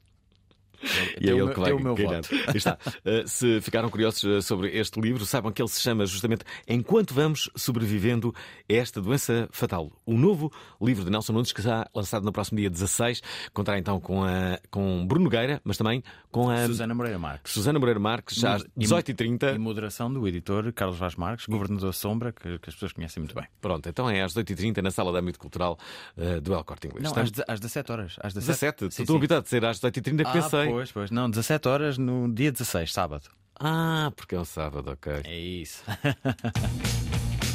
[1.19, 2.29] e é ele que vai o meu voto.
[2.55, 2.77] Está.
[3.05, 7.13] Uh, se ficaram curiosos uh, sobre este livro, saibam que ele se chama justamente Enquanto
[7.13, 8.33] Vamos Sobrevivendo
[8.69, 9.91] a Esta Doença Fatal.
[10.05, 13.21] O novo livro de Nelson Nunes, que será lançado no próximo dia 16,
[13.53, 17.53] contará então com, a, com Bruno Gueira, mas também com a Susana Moreira Marques.
[17.53, 19.55] Susana Moreira Marques, já às 18h30.
[19.55, 23.35] E moderação do editor Carlos Vaz Marques, governador Sombra, que, que, as pessoas conhecem muito
[23.35, 23.45] bem.
[23.61, 25.77] Pronto, então é às 18h30 na sala de âmbito cultural
[26.17, 27.03] uh, do El Corte Inglês.
[27.03, 28.15] Não, às, às 17 horas.
[28.19, 28.85] Às 17?
[28.85, 29.01] 17?
[29.01, 30.72] Estou habituado a ser às 18h30 que ah, pensei.
[30.73, 31.11] Pois, pois.
[31.11, 33.29] Não, 17 horas no dia 16, sábado.
[33.59, 35.21] Ah, porque é um sábado, ok.
[35.23, 35.83] É isso.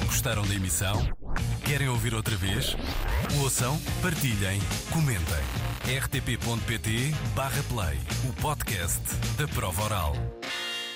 [0.07, 0.95] Gostaram da emissão?
[1.65, 2.77] Querem ouvir outra vez?
[3.41, 4.61] Ouçam, partilhem,
[4.93, 5.43] comentem.
[6.01, 7.99] rtp.pt/play
[8.29, 9.03] o podcast
[9.37, 10.15] da prova oral.